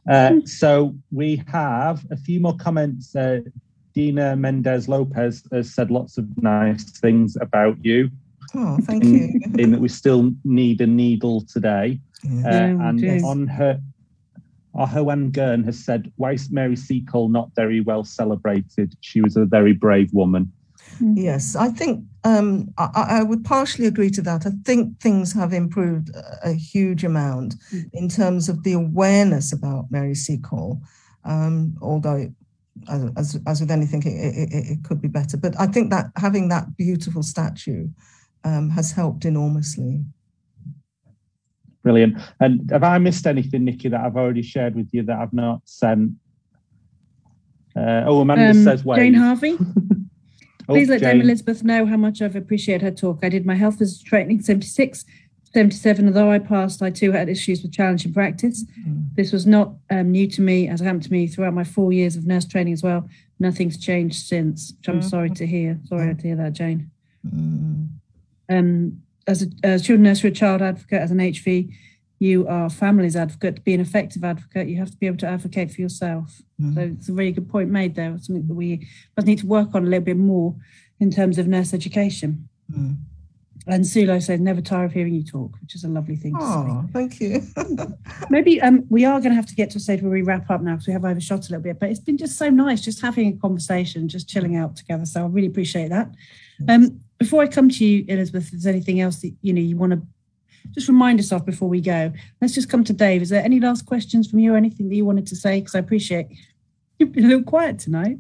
[0.10, 3.16] Uh, so we have a few more comments.
[3.16, 3.40] Uh,
[3.94, 8.10] Dina Mendez Lopez has said lots of nice things about you,
[8.56, 9.40] Oh, thank you.
[9.46, 12.00] in, in that we still need a needle today.
[12.26, 12.68] Uh, Yeah.
[12.68, 13.20] Yeah, and do.
[13.26, 13.80] on her,
[14.76, 18.96] Ahoan Gurn has said, Why is Mary Seacole not very well celebrated?
[19.02, 20.52] She was a very brave woman.
[21.00, 24.46] Yes, I think um, I, I I would partially agree to that.
[24.46, 27.90] I think things have improved a, a huge amount Mm.
[27.94, 30.82] in terms of the awareness about Mary Seacole,
[31.26, 32.16] um, although.
[32.16, 32.32] It,
[32.90, 35.38] as, as, as with anything, it, it, it- it could be better.
[35.38, 37.88] But I think that having that beautiful statue
[38.44, 40.04] um, has helped enormously.
[41.84, 42.18] Brilliant.
[42.40, 45.62] And have I missed anything, Nicky, that I've already shared with you that I've not
[45.66, 46.14] sent?
[47.76, 48.98] Uh, oh, Amanda um, says wait.
[48.98, 49.56] Jane Harvey.
[50.68, 51.18] oh, Please let Jane.
[51.18, 53.20] Dame Elizabeth know how much I've appreciated her talk.
[53.24, 55.06] I did my health visitor training 76,
[55.54, 56.08] 77.
[56.08, 58.66] Although I passed, I too had issues with challenging practice.
[58.88, 59.16] Mm.
[59.16, 62.16] This was not um, new to me, as happened to me throughout my four years
[62.16, 63.08] of nurse training as well.
[63.40, 65.10] Nothing's changed since, which I'm mm.
[65.10, 65.80] sorry to hear.
[65.86, 66.90] Sorry to hear that, Jane.
[67.26, 67.90] Mm.
[68.50, 71.74] Um, as a, as a children nursery child advocate, as an HV,
[72.24, 73.58] you are family's advocate.
[73.58, 76.42] To be an effective advocate, you have to be able to advocate for yourself.
[76.60, 76.76] Mm.
[76.76, 78.18] So it's a really good point made there.
[78.18, 80.56] Something that we must need to work on a little bit more
[81.02, 82.48] in terms of nurse education.
[82.72, 82.98] Mm.
[83.68, 86.86] And Sulo says, never tire of hearing you talk, which is a lovely thing oh,
[86.92, 87.42] thank you.
[88.30, 90.50] Maybe um, we are going to have to get to a stage where we wrap
[90.50, 92.82] up now because we have overshot a little bit, but it's been just so nice
[92.82, 95.06] just having a conversation, just chilling out together.
[95.06, 96.10] So I really appreciate that.
[96.68, 99.78] Um, before I come to you, Elizabeth, if there's anything else that you know you
[99.78, 100.02] want to
[100.72, 102.12] just remind us of before we go.
[102.42, 103.22] Let's just come to Dave.
[103.22, 105.60] Is there any last questions from you or anything that you wanted to say?
[105.60, 106.28] Because I appreciate
[107.00, 108.18] you've been a little quiet tonight.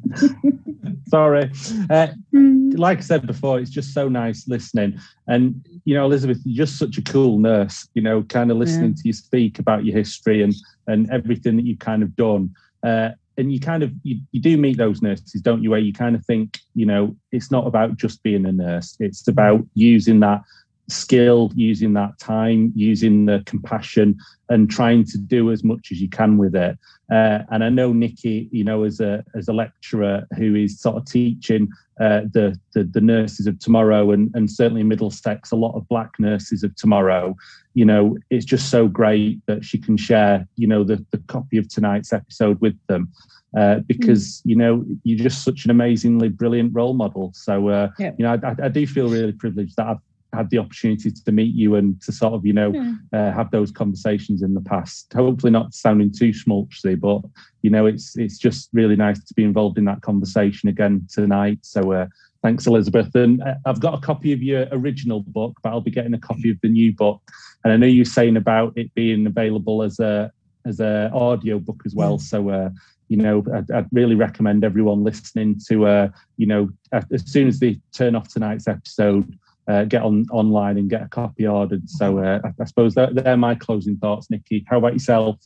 [1.07, 1.43] Sorry.
[1.89, 2.77] Uh, mm.
[2.77, 4.99] Like I said before, it's just so nice listening.
[5.27, 8.91] And, you know, Elizabeth, you're just such a cool nurse, you know, kind of listening
[8.91, 8.95] yeah.
[8.95, 10.53] to you speak about your history and,
[10.87, 12.53] and everything that you've kind of done.
[12.83, 15.91] Uh, and you kind of you, you do meet those nurses don't you where you
[15.91, 20.19] kind of think you know it's not about just being a nurse it's about using
[20.19, 20.41] that
[20.89, 24.17] skill, using that time, using the compassion,
[24.49, 26.77] and trying to do as much as you can with it.
[27.11, 30.97] Uh, and I know Nicky, you know, as a as a lecturer who is sort
[30.97, 31.69] of teaching
[31.99, 36.11] uh, the, the, the nurses of tomorrow, and and certainly Middlesex, a lot of black
[36.19, 37.35] nurses of tomorrow.
[37.73, 41.57] You know, it's just so great that she can share, you know, the the copy
[41.57, 43.11] of tonight's episode with them.
[43.55, 44.41] Uh, because mm.
[44.45, 47.31] you know you're just such an amazingly brilliant role model.
[47.35, 48.15] So uh, yep.
[48.17, 49.99] you know I, I, do feel really privileged that I've
[50.33, 52.93] had the opportunity to meet you and to sort of, you know, yeah.
[53.13, 55.11] uh, have those conversations in the past.
[55.13, 57.21] Hopefully, not sounding too schmaltzy, but
[57.61, 61.59] you know, it's it's just really nice to be involved in that conversation again tonight.
[61.61, 62.07] So, uh,
[62.41, 63.13] thanks, Elizabeth.
[63.15, 66.19] And uh, I've got a copy of your original book, but I'll be getting a
[66.19, 67.21] copy of the new book.
[67.63, 70.31] And I know you're saying about it being available as a
[70.65, 72.19] as a audio book as well.
[72.19, 72.49] So.
[72.49, 72.69] Uh,
[73.09, 76.07] you know, I'd, I'd, really recommend everyone listening to, uh,
[76.37, 79.37] you know, as soon as they turn off tonight's episode,
[79.67, 81.89] uh, get on online and get a copy ordered.
[81.89, 84.65] So uh, I, I, suppose that, they're my closing thoughts, Nicky.
[84.67, 85.37] How about yourself?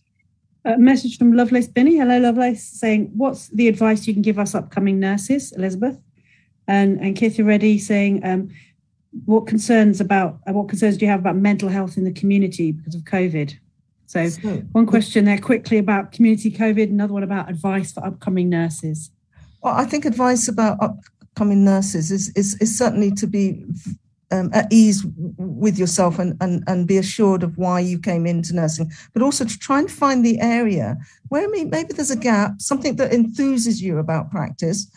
[0.66, 1.98] A message from Lovelace Binny.
[1.98, 5.98] Hello, Lovelace, saying, What's the advice you can give us upcoming nurses, Elizabeth?
[6.68, 8.50] And and Kitty Reddy saying, um,
[9.26, 12.72] What concerns about uh, what concerns do you have about mental health in the community
[12.72, 13.54] because of COVID?
[14.08, 18.50] So, so one question there quickly about community COVID, another one about advice for upcoming
[18.50, 19.12] nurses.
[19.62, 23.66] Well, I think advice about upcoming nurses is, is, is certainly to be
[24.32, 25.06] um, at ease
[25.38, 29.46] with yourself and, and, and be assured of why you came into nursing, but also
[29.46, 30.98] to try and find the area
[31.30, 34.92] where maybe there's a gap, something that enthuses you about practice,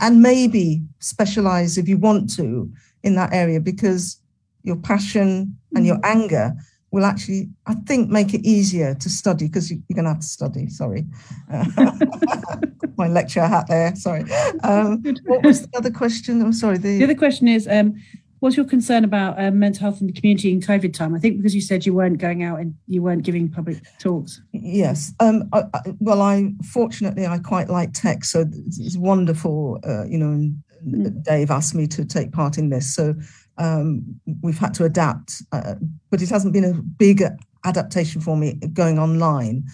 [0.00, 2.70] and maybe specialize if you want to
[3.02, 4.20] in that area because
[4.62, 6.04] your passion and your mm.
[6.04, 6.52] anger
[6.96, 10.20] will actually, I think, make it easier to study because you, are going to have
[10.20, 10.70] to study.
[10.70, 11.04] Sorry.
[12.96, 13.94] my lecture hat there.
[13.94, 14.24] Sorry.
[14.64, 16.40] Um, what was the other question?
[16.40, 16.78] I'm sorry.
[16.78, 17.96] The, the other question is um,
[18.40, 21.14] what's your concern about um, mental health in the community in COVID time?
[21.14, 24.40] I think because you said you weren't going out and you weren't giving public talks.
[24.52, 25.12] Yes.
[25.20, 29.80] Um, I, I, well, I fortunately I quite like tech, so it's, it's wonderful.
[29.86, 30.50] Uh, you know,
[30.82, 31.22] mm.
[31.22, 33.14] Dave asked me to take part in this, so
[33.58, 35.74] um, we've had to adapt, uh,
[36.10, 37.22] but it hasn't been a big
[37.64, 39.64] adaptation for me going online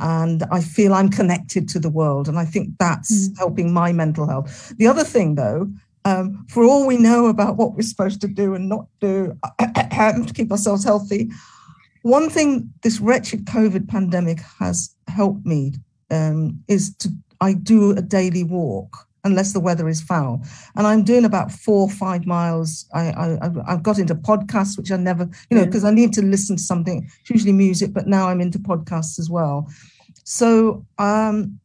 [0.00, 2.26] and I feel I'm connected to the world.
[2.26, 3.38] And I think that's mm.
[3.38, 4.72] helping my mental health.
[4.78, 5.70] The other thing, though,
[6.04, 10.32] um, for all we know about what we're supposed to do and not do to
[10.34, 11.30] keep ourselves healthy,
[12.02, 15.74] one thing this wretched COVID pandemic has helped me
[16.10, 17.10] um, is to
[17.42, 20.42] I do a daily walk unless the weather is foul.
[20.76, 22.86] And I'm doing about four or five miles.
[22.94, 25.66] I, I have got into podcasts, which I never, you know, mm.
[25.66, 27.08] because I need to listen to something.
[27.20, 29.68] It's usually music, but now I'm into podcasts as well.
[30.24, 31.58] So um,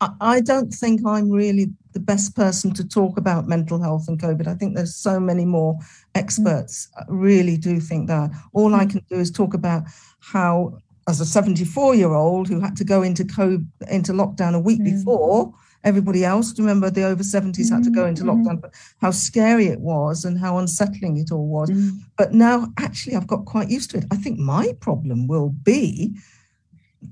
[0.00, 4.20] I, I don't think I'm really the best person to talk about mental health and
[4.20, 4.46] COVID.
[4.46, 5.78] I think there's so many more
[6.14, 6.88] experts.
[6.88, 7.00] Mm.
[7.00, 8.30] I really do think that.
[8.52, 8.90] All I mm.
[8.90, 9.84] can do is talk about
[10.20, 14.60] how, as a 74 year old who had to go into COVID, into lockdown a
[14.60, 15.54] week before
[15.86, 16.58] everybody else.
[16.58, 18.46] Remember, the over 70s had to go into mm-hmm.
[18.46, 21.70] lockdown, but how scary it was and how unsettling it all was.
[21.70, 22.00] Mm.
[22.18, 24.04] But now, actually, I've got quite used to it.
[24.10, 26.16] I think my problem will be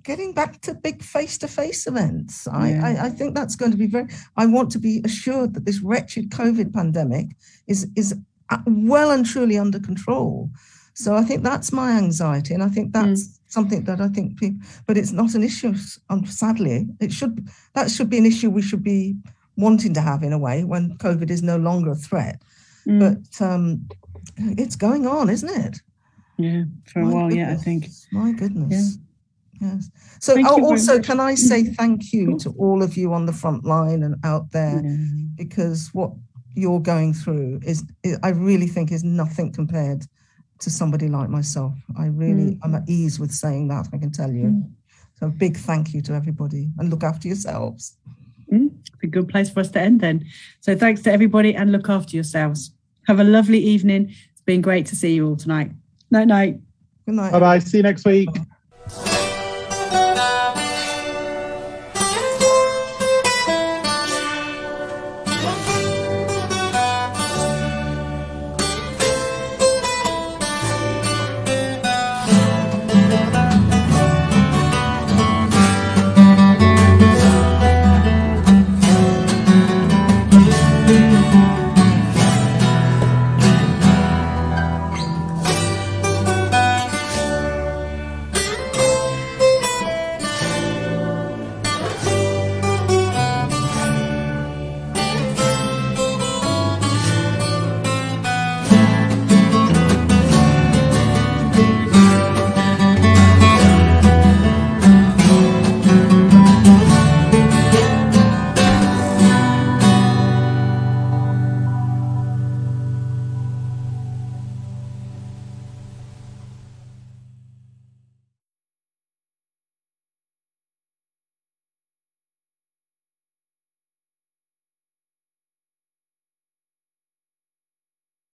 [0.03, 2.49] getting back to big face-to-face events.
[2.49, 2.87] I, yeah.
[2.87, 4.09] I, I, think that's going to be very.
[4.37, 7.29] I want to be assured that this wretched COVID pandemic
[7.69, 8.15] is is
[8.67, 10.51] well and truly under control.
[10.95, 13.39] So I think that's my anxiety, and I think that's mm.
[13.55, 15.75] Something that I think people, but it's not an issue.
[16.11, 19.17] Um, sadly, it should that should be an issue we should be
[19.57, 22.43] wanting to have in a way when COVID is no longer a threat.
[22.87, 23.01] Mm.
[23.03, 23.89] But um,
[24.37, 25.77] it's going on, isn't it?
[26.37, 27.49] Yeah, for a My while, goodness.
[27.49, 27.87] yeah, I think.
[28.13, 28.99] My goodness.
[28.99, 29.01] Yeah.
[29.61, 29.91] Yes.
[30.21, 31.75] So oh, also, can I say mm-hmm.
[31.75, 34.97] thank you to all of you on the front line and out there, yeah.
[35.37, 36.11] because what
[36.57, 37.85] you're going through is,
[38.23, 40.07] I really think, is nothing compared
[40.65, 41.75] to somebody like myself.
[41.99, 42.59] I really, mm.
[42.63, 43.89] I'm at ease with saying that.
[43.93, 44.47] I can tell you.
[44.47, 44.71] Mm.
[45.21, 47.97] So, a big thank you to everybody, and look after yourselves.
[48.53, 48.71] Mm.
[49.03, 50.25] a good place for us to end then.
[50.61, 52.73] So, thanks to everybody, and look after yourselves.
[53.07, 54.15] Have a lovely evening.
[54.33, 55.71] It's been great to see you all tonight.
[56.11, 56.61] Night, night.
[57.07, 57.33] Good night.
[57.33, 57.59] Bye bye.
[57.59, 58.33] See you next week.
[58.33, 58.45] Bye.